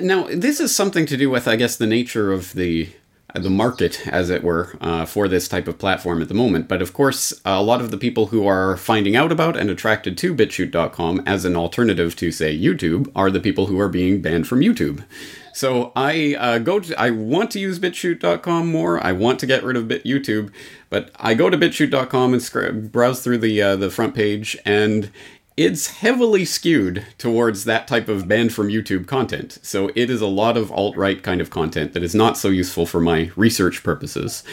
now, 0.00 0.26
this 0.26 0.60
is 0.60 0.74
something 0.74 1.06
to 1.06 1.16
do 1.16 1.30
with, 1.30 1.46
I 1.46 1.56
guess, 1.56 1.76
the 1.76 1.86
nature 1.86 2.32
of 2.32 2.52
the 2.54 2.90
the 3.34 3.50
market, 3.50 4.06
as 4.06 4.30
it 4.30 4.42
were, 4.42 4.76
uh, 4.80 5.04
for 5.04 5.28
this 5.28 5.48
type 5.48 5.68
of 5.68 5.78
platform 5.78 6.22
at 6.22 6.28
the 6.28 6.34
moment. 6.34 6.68
But 6.68 6.82
of 6.82 6.92
course, 6.92 7.38
a 7.44 7.62
lot 7.62 7.80
of 7.80 7.90
the 7.90 7.98
people 7.98 8.26
who 8.26 8.46
are 8.46 8.76
finding 8.76 9.16
out 9.16 9.32
about 9.32 9.56
and 9.56 9.68
attracted 9.68 10.16
to 10.18 10.34
BitChute.com 10.34 11.22
as 11.26 11.44
an 11.44 11.56
alternative 11.56 12.16
to, 12.16 12.30
say, 12.30 12.56
YouTube 12.56 13.10
are 13.14 13.30
the 13.30 13.40
people 13.40 13.66
who 13.66 13.78
are 13.78 13.88
being 13.88 14.22
banned 14.22 14.48
from 14.48 14.60
YouTube. 14.60 15.04
So 15.52 15.90
I 15.96 16.36
uh, 16.38 16.58
go 16.58 16.80
to, 16.80 17.00
I 17.00 17.10
want 17.10 17.50
to 17.52 17.58
use 17.58 17.78
BitChute.com 17.78 18.70
more. 18.70 19.02
I 19.04 19.12
want 19.12 19.38
to 19.40 19.46
get 19.46 19.64
rid 19.64 19.76
of 19.76 19.88
Bit 19.88 20.04
YouTube, 20.04 20.52
but 20.90 21.10
I 21.16 21.32
go 21.32 21.48
to 21.48 21.56
BitChute.com 21.56 22.34
and 22.34 22.92
browse 22.92 23.24
through 23.24 23.38
the 23.38 23.62
uh, 23.62 23.76
the 23.76 23.90
front 23.90 24.14
page, 24.14 24.58
and 24.66 25.10
it's 25.56 25.86
heavily 25.98 26.44
skewed 26.44 27.06
towards 27.16 27.64
that 27.64 27.88
type 27.88 28.08
of 28.08 28.28
banned 28.28 28.52
from 28.52 28.68
YouTube 28.68 29.06
content. 29.06 29.58
So 29.62 29.90
it 29.94 30.10
is 30.10 30.20
a 30.20 30.26
lot 30.26 30.56
of 30.56 30.70
alt 30.70 30.96
right 30.96 31.22
kind 31.22 31.40
of 31.40 31.50
content 31.50 31.94
that 31.94 32.02
is 32.02 32.14
not 32.14 32.36
so 32.36 32.48
useful 32.48 32.84
for 32.84 33.00
my 33.00 33.30
research 33.36 33.82
purposes. 33.82 34.44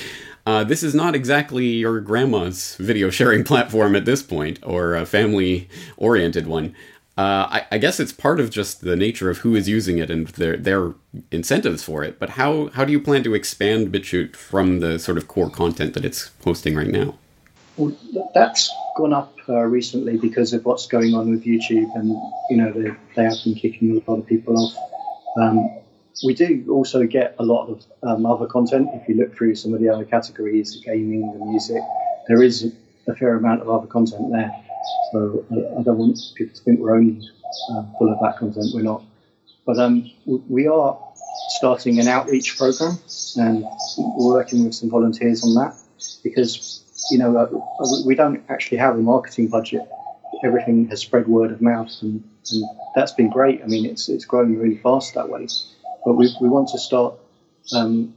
Uh, 0.46 0.64
this 0.64 0.82
is 0.82 0.96
not 0.96 1.16
exactly 1.16 1.66
your 1.66 2.00
grandma's 2.00 2.76
video 2.78 3.10
sharing 3.10 3.44
platform 3.52 3.96
at 3.96 4.06
this 4.06 4.24
point, 4.24 4.60
or 4.64 4.96
a 4.96 5.06
family 5.06 5.70
oriented 5.98 6.48
one. 6.48 6.74
Uh, 7.16 7.48
I, 7.50 7.66
I, 7.74 7.78
guess 7.78 8.00
it's 8.00 8.12
part 8.12 8.40
of 8.40 8.50
just 8.50 8.82
the 8.82 8.96
nature 8.96 9.30
of 9.30 9.38
who 9.40 9.54
is 9.56 9.70
using 9.70 10.00
it 10.00 10.10
and 10.10 10.28
their 10.30 10.58
their 10.58 10.96
incentives 11.30 11.84
for 11.84 12.04
it. 12.04 12.18
But 12.18 12.32
how 12.32 12.70
how 12.74 12.86
do 12.86 12.92
you 12.92 13.00
plan 13.00 13.24
to 13.24 13.36
expand 13.36 13.94
BitChute 13.94 14.36
from 14.36 14.80
the 14.80 14.98
sort 14.98 15.20
of 15.20 15.28
core 15.28 15.52
content 15.52 15.94
that 15.94 16.06
it's 16.06 16.32
hosting 16.44 16.76
right 16.76 16.88
now? 16.88 17.14
Well, 17.78 17.96
that's 18.36 18.72
gone 18.96 19.14
up 19.14 19.36
uh, 19.50 19.62
recently 19.62 20.18
because 20.18 20.54
of 20.54 20.64
what's 20.66 20.86
going 20.86 21.16
on 21.16 21.32
with 21.32 21.44
YouTube, 21.44 21.96
and 21.96 22.10
you 22.50 22.58
know 22.58 22.72
they, 22.72 22.92
they 23.16 23.24
have 23.24 23.38
been 23.44 23.56
kicking 23.56 23.92
a 24.06 24.12
lot 24.12 24.20
of 24.20 24.28
people 24.28 24.58
off. 24.58 24.76
Um, 25.38 25.80
we 26.24 26.36
do 26.36 26.66
also 26.70 27.06
get 27.08 27.36
a 27.40 27.44
lot 27.44 27.68
of 27.68 27.84
um, 28.04 28.26
other 28.26 28.46
content. 28.46 28.90
If 28.94 29.10
you 29.10 29.16
look 29.16 29.36
through 29.36 29.56
some 29.56 29.74
of 29.74 29.80
the 29.82 29.90
other 29.90 30.06
categories, 30.06 30.74
the 30.74 30.82
gaming, 30.86 31.22
the 31.38 31.46
music, 31.46 31.82
there 32.28 32.44
is 32.44 32.72
a 33.08 33.16
fair 33.16 33.36
amount 33.36 33.62
of 33.62 33.70
other 33.70 33.88
content 33.88 34.32
there. 34.32 34.52
So 35.12 35.44
I, 35.52 35.80
I 35.80 35.84
don't 35.84 35.98
want 35.98 36.20
people 36.36 36.56
to 36.56 36.64
think 36.64 36.80
we're 36.80 36.96
only 36.96 37.28
uh, 37.72 37.84
full 37.98 38.14
of 38.14 38.20
that 38.22 38.38
content. 38.38 38.68
We're 38.74 38.84
not. 38.84 39.04
But 39.66 39.80
um, 39.80 40.12
we 40.26 40.68
are 40.68 41.00
starting 41.50 42.00
an 42.00 42.08
outreach 42.08 42.58
program, 42.58 43.00
and 43.38 43.66
we're 43.98 44.34
working 44.34 44.64
with 44.66 44.76
some 44.76 44.92
volunteers 44.92 45.44
on 45.44 45.56
that 45.56 45.76
because 46.24 46.84
you 47.12 47.18
know, 47.18 47.38
uh, 47.38 47.48
we 48.06 48.16
don't 48.16 48.44
actually 48.50 48.78
have 48.78 48.96
a 48.96 49.02
marketing 49.02 49.48
budget 49.48 49.82
everything 50.44 50.88
has 50.90 51.00
spread 51.00 51.28
word 51.28 51.52
of 51.52 51.62
mouth, 51.62 51.92
and, 52.02 52.24
and 52.52 52.64
that's 52.96 53.14
been 53.14 53.30
great. 53.30 53.62
I 53.64 53.68
mean, 53.68 53.86
it's 53.86 54.10
it's 54.10 54.26
growing 54.26 54.60
really 54.60 54.78
fast 54.78 55.16
that 55.16 55.30
way. 55.30 55.48
But 56.06 56.14
we 56.14 56.36
we 56.42 56.50
want 56.50 56.70
to 56.70 56.80
start 56.80 57.16
um, 57.76 58.14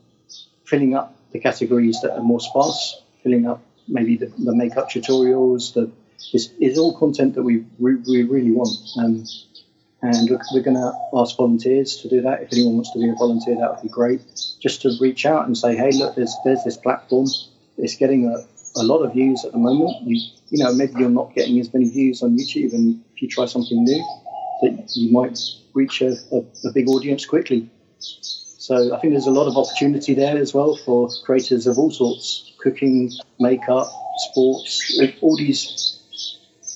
filling 0.65 0.95
up 0.95 1.17
the 1.33 1.39
categories 1.39 2.01
that 2.03 2.13
are 2.13 2.23
more 2.23 2.41
sparse, 2.41 3.03
filling 3.23 3.47
up 3.47 3.63
maybe 3.89 4.17
the, 4.17 4.27
the 4.27 4.55
makeup 4.55 4.91
tutorials. 4.91 5.73
The 5.73 5.91
is 6.33 6.53
is 6.61 6.79
all 6.79 6.97
content 6.99 7.35
that 7.35 7.43
we 7.43 7.65
we, 7.79 7.95
we 7.95 8.23
really 8.25 8.51
want. 8.51 8.77
Um, 8.99 9.25
and 10.03 10.29
we're, 10.31 10.39
we're 10.53 10.63
going 10.63 10.77
to 10.77 10.93
ask 11.15 11.37
volunteers 11.37 11.97
to 12.03 12.09
do 12.09 12.21
that. 12.21 12.43
If 12.43 12.53
anyone 12.53 12.75
wants 12.75 12.93
to 12.93 12.99
be 12.99 13.09
a 13.09 13.15
volunteer, 13.15 13.57
that 13.57 13.71
would 13.71 13.83
be 13.83 13.89
great. 13.89 14.21
Just 14.61 14.83
to 14.83 14.93
reach 15.01 15.25
out 15.25 15.47
and 15.47 15.57
say, 15.57 15.75
hey, 15.75 15.91
look, 15.93 16.15
there's 16.15 16.37
there's 16.45 16.63
this 16.65 16.77
platform. 16.77 17.27
It's 17.79 17.97
getting 17.97 18.29
a, 18.29 18.47
a 18.77 18.83
lot 18.83 18.99
of 18.99 19.13
views 19.13 19.45
at 19.45 19.53
the 19.53 19.59
moment. 19.59 20.03
You 20.05 20.21
you 20.51 20.65
know 20.65 20.73
maybe 20.75 20.95
you're 20.99 21.11
not 21.11 21.35
getting 21.35 21.59
as 21.61 21.73
many 21.73 21.89
views 21.89 22.23
on 22.23 22.37
YouTube, 22.37 22.73
and 22.73 23.03
if 23.15 23.23
you 23.23 23.29
try 23.29 23.47
something 23.47 23.85
new, 23.85 24.05
that 24.63 24.91
you 24.95 25.13
might 25.13 25.39
reach 25.75 26.03
a, 26.03 26.17
a, 26.33 26.39
a 26.69 26.73
big 26.73 26.89
audience 26.89 27.27
quickly. 27.27 27.71
So 27.99 28.95
I 28.95 29.01
think 29.01 29.13
there's 29.13 29.27
a 29.27 29.31
lot 29.31 29.47
of 29.47 29.57
opportunity 29.57 30.15
there 30.15 30.37
as 30.37 30.53
well 30.53 30.77
for 30.77 31.09
creators 31.25 31.67
of 31.67 31.79
all 31.79 31.91
sorts: 31.91 32.53
cooking, 32.59 33.11
makeup, 33.39 33.89
sports, 34.31 35.01
all 35.21 35.37
these 35.37 36.01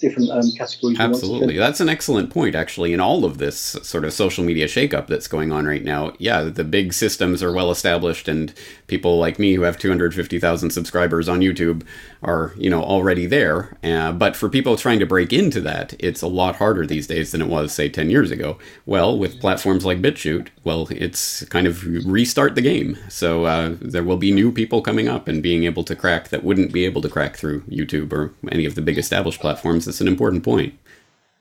different 0.00 0.30
um, 0.30 0.50
categories. 0.52 0.98
Absolutely, 0.98 1.56
that's 1.56 1.80
an 1.80 1.88
excellent 1.88 2.30
point. 2.30 2.54
Actually, 2.54 2.92
in 2.92 3.00
all 3.00 3.24
of 3.24 3.38
this 3.38 3.58
sort 3.82 4.04
of 4.04 4.12
social 4.12 4.44
media 4.44 4.66
shakeup 4.66 5.06
that's 5.06 5.28
going 5.28 5.52
on 5.52 5.66
right 5.66 5.84
now, 5.84 6.12
yeah, 6.18 6.42
the 6.42 6.64
big 6.64 6.92
systems 6.92 7.42
are 7.42 7.52
well 7.52 7.70
established, 7.70 8.28
and 8.28 8.52
people 8.86 9.18
like 9.18 9.38
me 9.38 9.54
who 9.54 9.62
have 9.62 9.78
250,000 9.78 10.70
subscribers 10.70 11.28
on 11.28 11.40
YouTube 11.40 11.84
are 12.22 12.52
you 12.56 12.70
know 12.70 12.82
already 12.82 13.26
there. 13.26 13.76
Uh, 13.84 14.12
but 14.12 14.36
for 14.36 14.48
people 14.48 14.76
trying 14.76 14.98
to 14.98 15.06
break 15.06 15.32
into 15.32 15.60
that, 15.60 15.94
it's 15.98 16.22
a 16.22 16.26
lot 16.28 16.56
harder 16.56 16.86
these 16.86 17.06
days 17.06 17.32
than 17.32 17.42
it 17.42 17.48
was 17.48 17.72
say 17.72 17.88
10 17.88 18.10
years 18.10 18.30
ago. 18.30 18.58
Well, 18.86 19.18
with 19.18 19.40
platforms 19.40 19.84
like 19.84 20.02
BitChute, 20.02 20.48
well, 20.64 20.88
it's 20.90 21.44
kind 21.46 21.66
of 21.66 21.84
restart 22.06 22.54
the 22.54 22.62
game. 22.62 22.98
So 23.08 23.44
uh, 23.44 23.76
there 23.80 24.04
will 24.04 24.16
be 24.16 24.32
new 24.32 24.52
people 24.52 24.82
coming 24.82 25.08
up 25.08 25.28
and 25.28 25.42
being 25.42 25.64
able 25.64 25.84
to 25.84 25.96
crack 25.96 26.28
that 26.28 26.44
wouldn't 26.44 26.72
be 26.72 26.84
able 26.84 27.02
to 27.02 27.08
crack 27.08 27.36
through 27.36 27.62
YouTube 27.62 28.12
or 28.12 28.32
any 28.50 28.64
of 28.64 28.74
the 28.74 28.82
big 28.82 28.98
established 28.98 29.40
platforms 29.40 29.86
it's 29.90 30.00
an 30.00 30.08
important 30.08 30.42
point. 30.42 30.74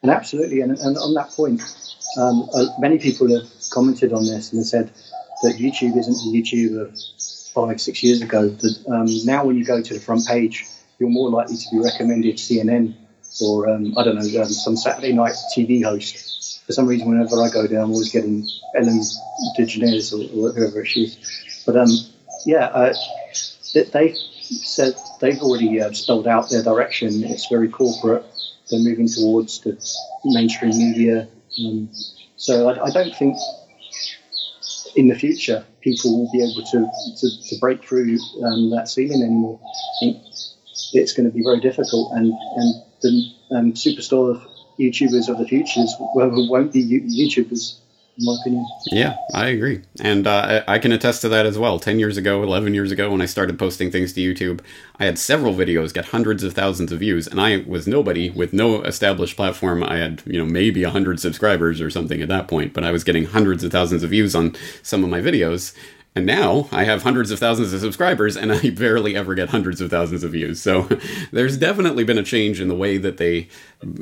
And 0.02 0.12
absolutely, 0.12 0.62
and, 0.62 0.78
and 0.78 0.98
on 0.98 1.14
that 1.14 1.30
point, 1.30 1.62
um, 2.18 2.50
uh, 2.54 2.66
many 2.80 2.98
people 2.98 3.28
have 3.34 3.50
commented 3.72 4.14
on 4.14 4.26
this 4.26 4.52
and 4.52 4.60
have 4.60 4.68
said 4.68 4.92
that 5.44 5.56
YouTube 5.56 5.98
isn't 5.98 6.14
the 6.14 6.42
YouTube 6.42 6.82
of 6.82 6.98
five, 7.54 7.80
six 7.82 8.04
years 8.04 8.22
ago. 8.22 8.50
That 8.50 8.86
um, 8.88 9.08
now, 9.26 9.46
when 9.46 9.58
you 9.58 9.66
go 9.66 9.82
to 9.82 9.94
the 9.94 10.00
front 10.00 10.26
page, 10.26 10.66
you're 11.00 11.10
more 11.10 11.30
likely 11.30 11.58
to 11.58 11.66
be 11.72 11.80
recommended 11.80 12.36
CNN 12.36 12.96
or 13.42 13.70
um, 13.70 13.98
I 13.98 14.04
don't 14.04 14.16
know 14.16 14.42
um, 14.42 14.48
some 14.48 14.76
Saturday 14.76 15.14
night 15.14 15.34
TV 15.56 15.84
host. 15.84 16.66
For 16.66 16.74
some 16.74 16.88
reason, 16.88 17.10
whenever 17.10 17.42
I 17.42 17.50
go 17.50 17.68
there, 17.68 17.80
I'm 17.80 17.92
always 17.92 18.12
getting 18.12 18.48
Ellen 18.76 19.02
DeGeneres 19.58 20.14
or, 20.14 20.50
or 20.50 20.52
whoever 20.52 20.84
is. 20.84 21.64
But 21.66 21.78
um, 21.78 21.90
yeah, 22.46 22.66
uh, 22.66 22.94
they 23.74 24.16
said 24.56 24.94
they've 25.22 25.40
already 25.42 25.82
uh, 25.82 25.92
spelled 25.92 26.28
out 26.28 26.50
their 26.50 26.64
direction. 26.64 27.24
It's 27.24 27.48
very 27.48 27.70
corporate 27.70 28.26
they're 28.70 28.80
moving 28.80 29.08
towards 29.08 29.62
the 29.62 29.78
mainstream 30.26 30.78
media. 30.78 31.28
Um, 31.66 31.90
so 32.36 32.70
I, 32.70 32.86
I, 32.86 32.90
don't 32.92 33.16
think 33.16 33.36
in 34.96 35.08
the 35.08 35.16
future 35.16 35.66
people 35.82 36.20
will 36.20 36.32
be 36.32 36.40
able 36.40 36.64
to, 36.72 36.90
to, 37.18 37.50
to 37.50 37.60
break 37.60 37.84
through 37.84 38.18
um, 38.44 38.70
that 38.72 38.88
ceiling 38.88 39.24
anymore. 39.24 39.60
I 39.64 40.00
think 40.00 40.18
it's 40.94 41.14
going 41.14 41.30
to 41.30 41.36
be 41.36 41.44
very 41.44 41.60
difficult, 41.60 42.14
and, 42.14 42.34
and 42.56 42.84
the 43.02 43.32
um, 43.52 43.74
superstar 43.74 44.42
YouTubers 44.80 45.30
of 45.30 45.38
the 45.38 45.46
future 45.46 45.82
won't 45.98 46.72
be 46.72 46.84
YouTubers 46.86 47.80
in 48.20 48.26
my 48.26 48.38
opinion. 48.42 48.66
Yeah, 48.88 49.18
I 49.34 49.48
agree. 49.48 49.82
And 50.02 50.28
uh, 50.28 50.64
I 50.68 50.78
can 50.80 50.92
attest 50.92 51.22
to 51.22 51.30
that 51.30 51.46
as 51.46 51.58
well. 51.58 51.80
10 51.80 52.00
years 52.00 52.18
ago, 52.18 52.44
11 52.44 52.74
years 52.74 52.92
ago, 52.92 53.12
when 53.12 53.22
I 53.22 53.26
started 53.26 53.58
posting 53.58 53.92
things 53.92 54.14
to 54.14 54.22
YouTube, 54.22 54.62
I 55.00 55.06
had 55.06 55.18
several 55.18 55.54
videos 55.54 55.94
get 55.94 56.06
hundreds 56.06 56.44
of 56.44 56.54
thousands 56.54 56.92
of 56.92 57.00
views, 57.00 57.28
and 57.28 57.40
I 57.40 57.64
was 57.66 57.88
nobody 57.88 58.30
with 58.30 58.54
no 58.54 58.82
established 58.84 59.36
platform. 59.36 59.84
I 59.84 59.98
had, 59.98 60.22
you 60.26 60.38
know, 60.38 60.46
maybe 60.46 60.84
100 60.84 61.20
subscribers 61.20 61.82
or 61.82 61.90
something 61.90 62.22
at 62.22 62.30
that 62.30 62.48
point, 62.48 62.74
but 62.74 62.84
I 62.84 62.92
was 62.92 63.04
getting 63.04 63.26
hundreds 63.26 63.64
of 63.64 63.72
thousands 63.72 64.04
of 64.04 64.10
views 64.10 64.36
on 64.36 64.56
some 64.84 65.04
of 65.04 65.10
my 65.10 65.22
videos. 65.22 65.74
And 66.16 66.26
now 66.26 66.68
I 66.72 66.86
have 66.86 67.04
hundreds 67.04 67.30
of 67.32 67.40
thousands 67.40 67.72
of 67.72 67.80
subscribers 67.80 68.36
and 68.36 68.52
I 68.52 68.72
barely 68.72 69.16
ever 69.16 69.36
get 69.36 69.50
hundreds 69.50 69.80
of 69.80 69.92
thousands 69.92 70.24
of 70.24 70.32
views. 70.32 70.62
So 70.62 70.90
there's 71.32 71.56
definitely 71.56 72.04
been 72.04 72.18
a 72.18 72.24
change 72.24 72.60
in 72.60 72.68
the 72.68 72.76
way 72.76 72.98
that 72.98 73.18
they 73.18 73.48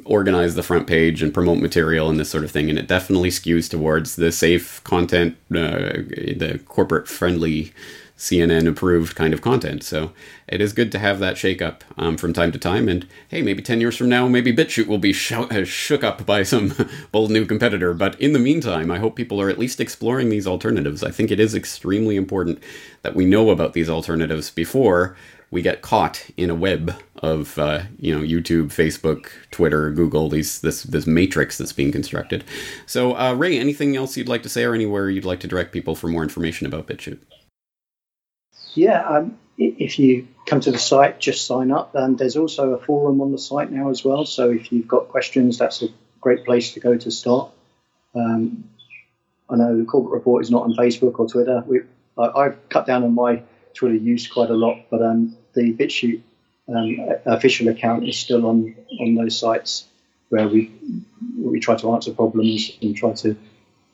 organize 0.05 0.55
the 0.55 0.63
front 0.63 0.87
page 0.87 1.21
and 1.21 1.33
promote 1.33 1.59
material 1.59 2.09
and 2.09 2.19
this 2.19 2.29
sort 2.29 2.43
of 2.43 2.51
thing. 2.51 2.69
And 2.69 2.79
it 2.79 2.87
definitely 2.87 3.29
skews 3.29 3.69
towards 3.69 4.15
the 4.15 4.31
safe 4.31 4.83
content, 4.83 5.37
uh, 5.51 6.01
the 6.35 6.59
corporate 6.65 7.07
friendly 7.07 7.73
CNN 8.17 8.67
approved 8.67 9.15
kind 9.15 9.31
of 9.31 9.41
content. 9.41 9.83
So 9.83 10.11
it 10.47 10.59
is 10.59 10.73
good 10.73 10.91
to 10.93 10.99
have 10.99 11.19
that 11.19 11.37
shake 11.37 11.61
up 11.61 11.83
um, 11.97 12.17
from 12.17 12.33
time 12.33 12.51
to 12.51 12.57
time. 12.57 12.89
And 12.89 13.07
hey, 13.27 13.43
maybe 13.43 13.61
10 13.61 13.79
years 13.79 13.95
from 13.95 14.09
now, 14.09 14.27
maybe 14.27 14.51
BitChute 14.51 14.87
will 14.87 14.97
be 14.97 15.11
uh, 15.11 15.63
shook 15.63 16.03
up 16.03 16.25
by 16.25 16.41
some 16.41 16.73
bold 17.11 17.29
new 17.29 17.45
competitor. 17.45 17.93
But 17.93 18.19
in 18.19 18.33
the 18.33 18.39
meantime, 18.39 18.89
I 18.89 18.97
hope 18.97 19.15
people 19.15 19.39
are 19.39 19.49
at 19.49 19.59
least 19.59 19.79
exploring 19.79 20.29
these 20.29 20.47
alternatives. 20.47 21.03
I 21.03 21.11
think 21.11 21.29
it 21.29 21.39
is 21.39 21.53
extremely 21.53 22.15
important 22.15 22.63
that 23.03 23.15
we 23.15 23.25
know 23.25 23.51
about 23.51 23.73
these 23.73 23.89
alternatives 23.89 24.49
before 24.49 25.15
we 25.51 25.61
get 25.61 25.81
caught 25.81 26.25
in 26.35 26.49
a 26.49 26.55
web 26.55 26.93
of 27.17 27.57
uh, 27.57 27.83
you 27.99 28.13
know 28.13 28.21
YouTube, 28.25 28.67
Facebook, 28.67 29.29
Twitter, 29.51 29.91
Google, 29.91 30.29
these 30.29 30.61
this 30.61 30.83
this 30.83 31.07
matrix 31.07 31.57
that's 31.57 31.73
being 31.73 31.91
constructed. 31.91 32.43
So, 32.85 33.15
uh, 33.15 33.33
Ray, 33.33 33.57
anything 33.57 33.95
else 33.95 34.17
you'd 34.17 34.27
like 34.27 34.43
to 34.43 34.49
say, 34.49 34.63
or 34.63 34.73
anywhere 34.73 35.09
you'd 35.09 35.25
like 35.25 35.39
to 35.41 35.47
direct 35.47 35.71
people 35.71 35.95
for 35.95 36.07
more 36.07 36.23
information 36.23 36.67
about 36.67 36.87
BitChute? 36.87 37.19
Yeah, 38.73 39.07
um, 39.07 39.37
if 39.57 39.97
you 39.97 40.27
come 40.45 40.59
to 40.61 40.71
the 40.71 40.77
site, 40.77 41.19
just 41.19 41.45
sign 41.45 41.71
up. 41.71 41.95
And 41.95 42.17
there's 42.17 42.37
also 42.37 42.73
a 42.73 42.77
forum 42.79 43.21
on 43.21 43.31
the 43.31 43.39
site 43.39 43.71
now 43.71 43.89
as 43.89 44.03
well. 44.03 44.25
So 44.25 44.51
if 44.51 44.71
you've 44.71 44.87
got 44.87 45.09
questions, 45.09 45.57
that's 45.57 45.81
a 45.81 45.87
great 46.21 46.45
place 46.45 46.73
to 46.73 46.79
go 46.79 46.95
to 46.95 47.11
start. 47.11 47.51
Um, 48.13 48.69
I 49.49 49.55
know 49.55 49.77
the 49.77 49.85
Corbett 49.85 50.11
Report 50.11 50.43
is 50.43 50.51
not 50.51 50.63
on 50.63 50.73
Facebook 50.73 51.19
or 51.19 51.27
Twitter. 51.27 51.63
We, 51.65 51.81
I, 52.17 52.43
have 52.43 52.69
cut 52.69 52.85
down 52.85 53.03
on 53.03 53.13
my 53.13 53.43
Twitter 53.77 53.95
used 53.95 54.31
quite 54.31 54.49
a 54.49 54.55
lot, 54.55 54.85
but 54.89 55.01
um, 55.01 55.37
the 55.53 55.71
BitChute 55.73 56.21
um, 56.67 56.97
official 57.25 57.67
account 57.69 58.07
is 58.07 58.17
still 58.17 58.45
on 58.45 58.75
on 58.99 59.15
those 59.15 59.39
sites 59.39 59.85
where 60.29 60.47
we 60.47 60.71
we 61.37 61.59
try 61.59 61.75
to 61.75 61.93
answer 61.93 62.13
problems 62.13 62.71
and 62.81 62.95
try 62.95 63.13
to 63.13 63.29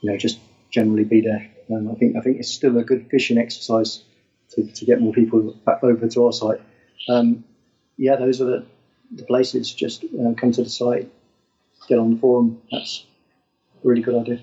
you 0.01 0.11
know 0.11 0.17
just 0.17 0.39
generally 0.71 1.03
be 1.03 1.21
there. 1.21 1.49
Um, 1.69 1.91
I 1.91 1.95
think 1.95 2.15
I 2.15 2.21
think 2.21 2.39
it's 2.39 2.49
still 2.49 2.77
a 2.77 2.83
good 2.83 3.07
fishing 3.09 3.37
exercise 3.37 4.03
to, 4.51 4.63
to 4.63 4.85
get 4.85 5.01
more 5.01 5.13
people 5.13 5.53
back 5.65 5.83
over 5.83 6.07
to 6.07 6.25
our 6.25 6.33
site. 6.33 6.61
Um, 7.09 7.43
yeah, 7.97 8.15
those 8.15 8.41
are 8.41 8.45
the, 8.45 8.65
the 9.11 9.23
places. 9.23 9.71
Just 9.73 10.03
uh, 10.03 10.33
come 10.39 10.51
to 10.53 10.63
the 10.63 10.69
site, 10.69 11.11
get 11.87 11.99
on 11.99 12.15
the 12.15 12.19
forum. 12.19 12.61
That's 12.71 13.05
a 13.83 13.87
really 13.87 14.01
good 14.01 14.15
idea. 14.15 14.39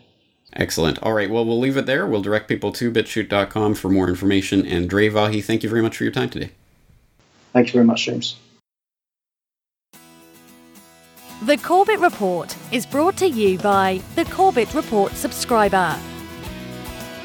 Excellent. 0.54 0.98
All 1.02 1.12
right. 1.12 1.30
Well, 1.30 1.44
we'll 1.44 1.58
leave 1.58 1.76
it 1.76 1.86
there. 1.86 2.06
We'll 2.06 2.22
direct 2.22 2.48
people 2.48 2.72
to 2.72 2.90
bitchute.com 2.90 3.74
for 3.74 3.88
more 3.88 4.08
information. 4.08 4.66
And 4.66 4.88
Dre 4.88 5.08
Vahey, 5.08 5.42
thank 5.42 5.62
you 5.62 5.68
very 5.68 5.82
much 5.82 5.96
for 5.96 6.04
your 6.04 6.12
time 6.12 6.30
today. 6.30 6.50
Thank 7.52 7.68
you 7.68 7.72
very 7.74 7.84
much, 7.84 8.04
James. 8.04 8.36
The 11.42 11.56
Corbett 11.56 12.00
Report 12.00 12.54
is 12.70 12.84
brought 12.84 13.16
to 13.18 13.26
you 13.26 13.58
by 13.58 14.02
the 14.14 14.24
Corbett 14.26 14.74
Report 14.74 15.12
subscriber 15.12 15.98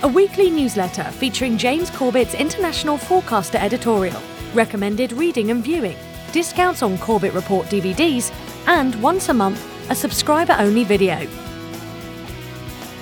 a 0.06 0.08
weekly 0.08 0.52
newsletter 0.52 1.04
featuring 1.04 1.58
James 1.58 1.90
Corbett's 1.90 2.36
international 2.36 2.96
forecaster 2.96 3.58
editorial, 3.58 4.22
recommended 4.54 5.12
reading 5.14 5.50
and 5.50 5.64
viewing, 5.64 5.98
discounts 6.32 6.84
on 6.84 6.98
Corbett 7.00 7.34
Report 7.34 7.66
DVDs, 7.68 8.32
and 8.68 8.94
once 9.02 9.30
a 9.30 9.34
month, 9.34 9.66
a 9.90 9.96
subscriber 9.96 10.56
only 10.60 10.84
video. 10.84 11.28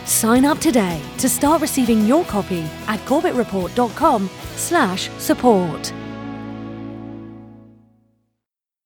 Sign 0.05 0.45
up 0.45 0.59
today 0.59 1.01
to 1.19 1.29
start 1.29 1.61
receiving 1.61 2.05
your 2.05 2.25
copy 2.25 2.61
at 2.87 2.99
corbettreport.com 3.01 4.29
slash 4.55 5.09
support. 5.17 5.93